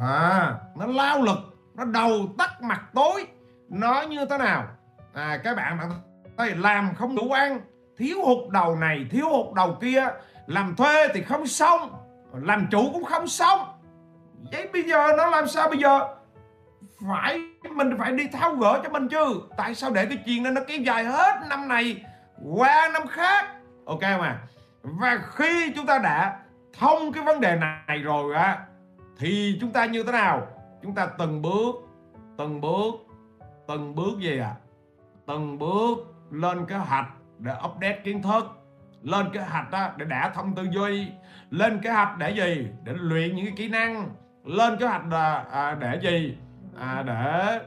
À 0.00 0.54
nó 0.76 0.86
lao 0.86 1.22
lực, 1.22 1.38
nó 1.74 1.84
đầu 1.84 2.28
tắt 2.38 2.62
mặt 2.62 2.80
tối. 2.94 3.26
Nó 3.68 4.02
như 4.02 4.24
thế 4.30 4.38
nào? 4.38 4.66
À 5.14 5.40
các 5.44 5.56
bạn 5.56 5.78
bạn 5.78 5.90
thấy 6.36 6.56
làm 6.56 6.94
không 6.94 7.16
đủ 7.16 7.30
ăn, 7.32 7.60
thiếu 7.96 8.18
hụt 8.24 8.50
đầu 8.50 8.76
này, 8.76 9.06
thiếu 9.10 9.28
hụt 9.28 9.54
đầu 9.54 9.76
kia. 9.80 10.06
Làm 10.46 10.76
thuê 10.76 11.08
thì 11.14 11.22
không 11.22 11.46
xong, 11.46 11.92
làm 12.32 12.66
chủ 12.70 12.90
cũng 12.92 13.04
không 13.04 13.26
xong. 13.26 13.58
Vậy 14.52 14.68
bây 14.72 14.82
giờ 14.82 15.06
nó 15.16 15.26
làm 15.26 15.48
sao 15.48 15.68
bây 15.68 15.78
giờ? 15.78 16.00
Phải, 17.08 17.40
mình 17.74 17.90
phải 17.98 18.12
đi 18.12 18.28
tháo 18.32 18.54
gỡ 18.54 18.80
cho 18.82 18.88
mình 18.88 19.08
chứ. 19.08 19.40
Tại 19.56 19.74
sao 19.74 19.90
để 19.90 20.06
cái 20.06 20.18
chuyện 20.26 20.44
đó 20.44 20.50
nó 20.50 20.60
kéo 20.66 20.78
dài 20.78 21.04
hết 21.04 21.34
năm 21.48 21.68
này 21.68 22.04
qua 22.44 22.90
năm 22.92 23.06
khác? 23.06 23.46
Ok 23.86 24.02
mà. 24.02 24.38
Và 24.82 25.18
khi 25.34 25.72
chúng 25.76 25.86
ta 25.86 25.98
đã 25.98 26.38
thông 26.78 27.12
cái 27.12 27.24
vấn 27.24 27.40
đề 27.40 27.56
này 27.56 27.98
rồi 27.98 28.34
á 28.34 28.66
thì 29.18 29.58
chúng 29.60 29.72
ta 29.72 29.86
như 29.86 30.02
thế 30.02 30.12
nào? 30.12 30.46
Chúng 30.82 30.94
ta 30.94 31.08
từng 31.18 31.42
bước 31.42 31.74
từng 32.38 32.60
bước 32.60 32.94
từng 33.68 33.94
bước 33.94 34.18
gì 34.18 34.38
à 34.38 34.54
từng 35.26 35.58
bước 35.58 35.98
lên 36.30 36.66
kế 36.66 36.76
hoạch 36.76 37.06
để 37.38 37.52
update 37.68 38.00
kiến 38.04 38.22
thức 38.22 38.44
lên 39.02 39.26
kế 39.32 39.40
hoạch 39.40 39.70
đó 39.70 39.90
để 39.96 40.04
đã 40.04 40.32
thông 40.34 40.54
tư 40.54 40.66
duy 40.72 41.06
lên 41.50 41.80
kế 41.82 41.90
hoạch 41.90 42.18
để 42.18 42.30
gì? 42.30 42.68
Để 42.84 42.92
luyện 42.96 43.36
những 43.36 43.46
cái 43.46 43.54
kỹ 43.56 43.68
năng 43.68 44.08
lên 44.44 44.76
kế 44.78 44.86
hoạch 44.86 45.06
là 45.10 45.44
à, 45.52 45.76
để 45.80 45.98
gì? 46.02 46.36
À, 46.80 47.02
để 47.02 47.60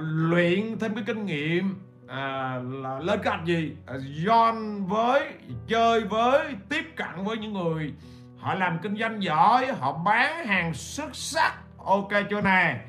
luyện 0.00 0.78
thêm 0.78 0.94
cái 0.94 1.04
kinh 1.06 1.26
nghiệm 1.26 1.80
à, 2.08 2.60
là 2.82 2.98
lên 2.98 3.22
kế 3.22 3.30
hoạch 3.30 3.44
gì? 3.44 3.76
À, 3.86 3.94
join 4.24 4.86
với 4.86 5.32
chơi 5.68 6.00
với 6.00 6.54
tiếp 6.68 6.84
cận 6.96 7.24
với 7.24 7.36
những 7.36 7.52
người 7.52 7.94
họ 8.46 8.54
làm 8.54 8.78
kinh 8.78 8.96
doanh 8.96 9.22
giỏi 9.22 9.66
họ 9.66 9.92
bán 9.92 10.46
hàng 10.46 10.74
xuất 10.74 11.16
sắc. 11.16 11.54
Ok 11.84 12.08
chưa 12.30 12.40
nè 12.40 12.80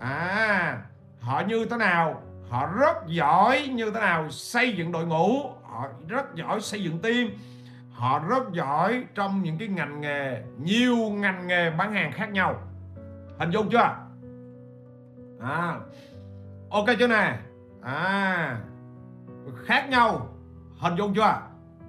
à 0.00 0.82
họ 1.20 1.42
như 1.46 1.66
thế 1.70 1.76
nào? 1.76 2.22
Họ 2.50 2.66
rất 2.66 2.96
giỏi 3.06 3.68
như 3.72 3.90
thế 3.90 4.00
nào? 4.00 4.30
Xây 4.30 4.72
dựng 4.72 4.92
đội 4.92 5.06
ngũ. 5.06 5.42
Họ 5.62 5.88
rất 6.08 6.34
giỏi 6.34 6.60
xây 6.60 6.82
dựng 6.82 6.98
team. 6.98 7.28
Họ 7.92 8.18
rất 8.18 8.52
giỏi 8.52 9.04
trong 9.14 9.42
những 9.42 9.58
cái 9.58 9.68
ngành 9.68 10.00
nghề 10.00 10.42
nhiều 10.58 10.96
ngành 10.96 11.46
nghề 11.46 11.70
bán 11.70 11.92
hàng 11.92 12.12
khác 12.12 12.30
nhau. 12.30 12.54
Hình 13.38 13.50
dung 13.50 13.70
chưa? 13.70 13.96
À 15.40 15.74
ok 16.70 16.86
chưa 16.98 17.08
nè 17.08 17.38
à 17.82 18.60
khác 19.66 19.88
nhau. 19.88 20.28
Hình 20.78 20.96
dung 20.96 21.14
chưa? 21.14 21.40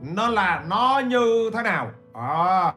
Nó 0.01 0.27
là 0.27 0.63
nó 0.67 1.01
như 1.05 1.49
thế 1.53 1.61
nào? 1.63 1.91
À, 2.13 2.73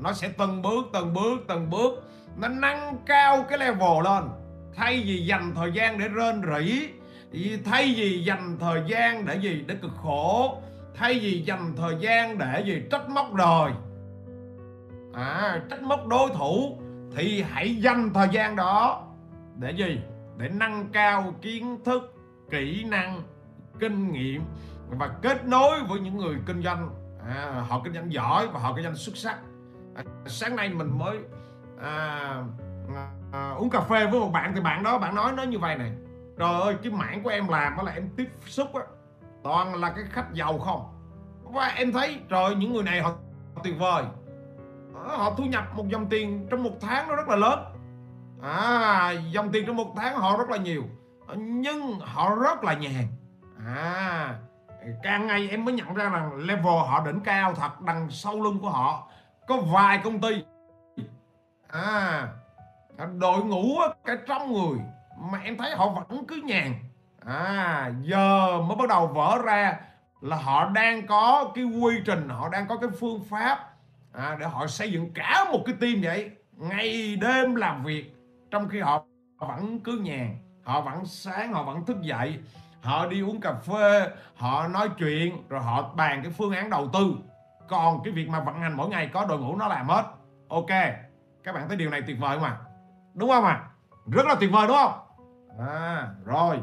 nó 0.00 0.12
sẽ 0.12 0.28
từng 0.28 0.62
bước 0.62 0.86
từng 0.92 1.14
bước 1.14 1.40
từng 1.48 1.70
bước. 1.70 2.04
Nó 2.36 2.48
nâng 2.48 2.96
cao 3.06 3.44
cái 3.48 3.58
level 3.58 4.04
lên. 4.04 4.24
Thay 4.74 5.02
vì 5.06 5.26
dành 5.26 5.52
thời 5.54 5.72
gian 5.72 5.98
để 5.98 6.08
rên 6.08 6.42
rỉ 6.56 6.88
thay 7.64 7.94
vì 7.96 8.24
dành 8.24 8.56
thời 8.60 8.82
gian 8.86 9.26
để 9.26 9.36
gì? 9.36 9.64
Để 9.66 9.74
cực 9.82 9.90
khổ. 10.02 10.62
Thay 10.94 11.18
vì 11.18 11.42
dành 11.42 11.72
thời 11.76 11.96
gian 12.00 12.38
để 12.38 12.62
gì? 12.66 12.82
Trách 12.90 13.08
móc 13.08 13.34
đời. 13.34 13.72
À 15.14 15.60
trách 15.70 15.82
móc 15.82 16.06
đối 16.06 16.30
thủ 16.30 16.78
thì 17.16 17.42
hãy 17.42 17.76
dành 17.76 18.10
thời 18.14 18.28
gian 18.32 18.56
đó 18.56 19.06
để 19.56 19.70
gì? 19.70 20.00
Để 20.36 20.48
nâng 20.48 20.88
cao 20.92 21.34
kiến 21.42 21.78
thức 21.84 22.14
kỹ 22.50 22.84
năng 22.84 23.22
kinh 23.80 24.12
nghiệm 24.12 24.42
và 24.88 25.08
kết 25.22 25.46
nối 25.46 25.82
với 25.88 26.00
những 26.00 26.16
người 26.16 26.36
kinh 26.46 26.62
doanh. 26.62 26.90
À, 27.28 27.64
họ 27.68 27.80
kinh 27.84 27.94
doanh 27.94 28.12
giỏi 28.12 28.46
và 28.46 28.60
họ 28.60 28.72
kinh 28.76 28.84
doanh 28.84 28.96
xuất 28.96 29.16
sắc 29.16 29.38
à, 29.96 30.02
sáng 30.26 30.56
nay 30.56 30.68
mình 30.68 30.98
mới 30.98 31.18
à, 31.80 31.90
à, 32.94 33.10
à, 33.32 33.50
uống 33.50 33.70
cà 33.70 33.80
phê 33.80 34.06
với 34.06 34.20
một 34.20 34.30
bạn 34.32 34.52
thì 34.54 34.60
bạn 34.60 34.82
đó 34.82 34.98
bạn 34.98 35.14
nói 35.14 35.32
nó 35.32 35.42
như 35.42 35.58
vậy 35.58 35.76
này. 35.76 35.92
Trời 36.38 36.60
ơi 36.60 36.76
cái 36.82 36.92
mảng 36.92 37.22
của 37.22 37.30
em 37.30 37.48
làm 37.48 37.76
đó 37.76 37.82
là 37.82 37.92
em 37.92 38.08
tiếp 38.16 38.30
xúc 38.46 38.74
á 38.74 38.82
toàn 39.42 39.74
là 39.74 39.90
cái 39.90 40.04
khách 40.10 40.32
giàu 40.32 40.58
không. 40.58 40.92
Và 41.42 41.66
em 41.66 41.92
thấy 41.92 42.20
trời 42.28 42.54
những 42.54 42.72
người 42.72 42.82
này 42.82 43.00
họ 43.00 43.12
tuyệt 43.64 43.74
vời. 43.78 44.04
Ờ, 44.94 45.16
họ 45.16 45.34
thu 45.36 45.44
nhập 45.44 45.64
một 45.76 45.88
dòng 45.88 46.06
tiền 46.08 46.46
trong 46.50 46.62
một 46.62 46.74
tháng 46.80 47.08
nó 47.08 47.16
rất 47.16 47.28
là 47.28 47.36
lớn. 47.36 47.58
À 48.42 49.10
dòng 49.30 49.52
tiền 49.52 49.66
trong 49.66 49.76
một 49.76 49.94
tháng 49.96 50.16
họ 50.16 50.36
rất 50.36 50.50
là 50.50 50.56
nhiều 50.56 50.82
nhưng 51.36 52.00
họ 52.00 52.34
rất 52.34 52.64
là 52.64 52.74
nhàn. 52.74 53.06
À 53.66 54.34
càng 55.02 55.26
ngày 55.26 55.48
em 55.50 55.64
mới 55.64 55.74
nhận 55.74 55.94
ra 55.94 56.08
rằng 56.08 56.36
level 56.36 56.64
họ 56.64 57.02
đỉnh 57.04 57.20
cao 57.20 57.54
thật 57.54 57.80
đằng 57.80 58.10
sau 58.10 58.42
lưng 58.42 58.58
của 58.58 58.70
họ 58.70 59.08
có 59.46 59.56
vài 59.56 60.00
công 60.04 60.20
ty. 60.20 60.44
À 61.68 62.28
đội 63.18 63.44
ngũ 63.44 63.78
cả 64.04 64.16
trăm 64.28 64.52
người 64.52 64.78
mà 65.18 65.38
em 65.44 65.56
thấy 65.56 65.76
họ 65.76 65.88
vẫn 65.88 66.26
cứ 66.26 66.36
nhàn. 66.44 66.74
À 67.24 67.92
giờ 68.02 68.60
mới 68.60 68.76
bắt 68.76 68.88
đầu 68.88 69.06
vỡ 69.06 69.38
ra 69.44 69.80
là 70.20 70.36
họ 70.36 70.68
đang 70.68 71.06
có 71.06 71.50
cái 71.54 71.64
quy 71.64 71.94
trình 72.04 72.28
họ 72.28 72.48
đang 72.48 72.66
có 72.66 72.76
cái 72.76 72.90
phương 73.00 73.24
pháp 73.30 73.70
à, 74.12 74.36
để 74.40 74.46
họ 74.46 74.66
xây 74.66 74.92
dựng 74.92 75.12
cả 75.14 75.44
một 75.52 75.62
cái 75.66 75.74
team 75.80 75.94
vậy. 76.02 76.30
Ngày 76.52 77.16
đêm 77.16 77.54
làm 77.54 77.84
việc 77.84 78.14
trong 78.50 78.68
khi 78.68 78.80
họ 78.80 79.04
vẫn 79.38 79.80
cứ 79.80 79.98
nhàn 80.02 80.38
họ 80.62 80.80
vẫn 80.80 81.06
sáng 81.06 81.52
họ 81.52 81.62
vẫn 81.62 81.84
thức 81.84 82.02
dậy. 82.02 82.38
Họ 82.82 83.06
đi 83.06 83.22
uống 83.22 83.40
cà 83.40 83.52
phê 83.52 84.10
họ 84.36 84.68
nói 84.68 84.88
chuyện 84.98 85.42
rồi 85.48 85.60
họ 85.60 85.94
bàn 85.94 86.20
cái 86.22 86.32
phương 86.32 86.52
án 86.52 86.70
đầu 86.70 86.88
tư 86.92 87.14
còn 87.68 88.02
cái 88.04 88.12
việc 88.12 88.28
mà 88.28 88.40
vận 88.40 88.60
hành 88.60 88.76
mỗi 88.76 88.88
ngày 88.88 89.10
có 89.12 89.24
đội 89.24 89.38
ngũ 89.38 89.56
nó 89.56 89.68
làm 89.68 89.88
hết. 89.88 90.04
Ok, 90.48 90.70
các 91.44 91.54
bạn 91.54 91.68
thấy 91.68 91.76
điều 91.76 91.90
này 91.90 92.02
tuyệt 92.06 92.16
vời 92.20 92.36
không 92.38 92.44
ạ? 92.44 92.56
Đúng 93.14 93.30
không 93.30 93.44
ạ? 93.44 93.52
À? 93.52 93.70
rất 94.06 94.26
là 94.26 94.34
tuyệt 94.40 94.50
vời, 94.52 94.66
đúng 94.66 94.76
không? 94.76 94.92
À 95.58 96.08
rồi. 96.24 96.58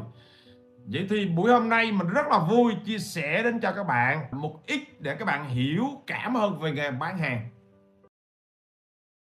Vậy 0.86 1.06
thì 1.10 1.26
buổi 1.26 1.52
hôm 1.52 1.68
nay 1.68 1.92
mình 1.92 2.08
rất 2.08 2.26
là 2.26 2.38
vui 2.38 2.74
chia 2.84 2.98
sẻ 2.98 3.42
đến 3.42 3.60
cho 3.60 3.72
các 3.72 3.86
bạn 3.86 4.24
một 4.32 4.66
ít 4.66 5.00
để 5.00 5.14
các 5.14 5.24
bạn 5.24 5.48
hiểu 5.48 5.84
cảm 6.06 6.34
hơn 6.34 6.58
về 6.60 6.72
nghề 6.72 6.90
bán 6.90 7.18
hàng. 7.18 7.48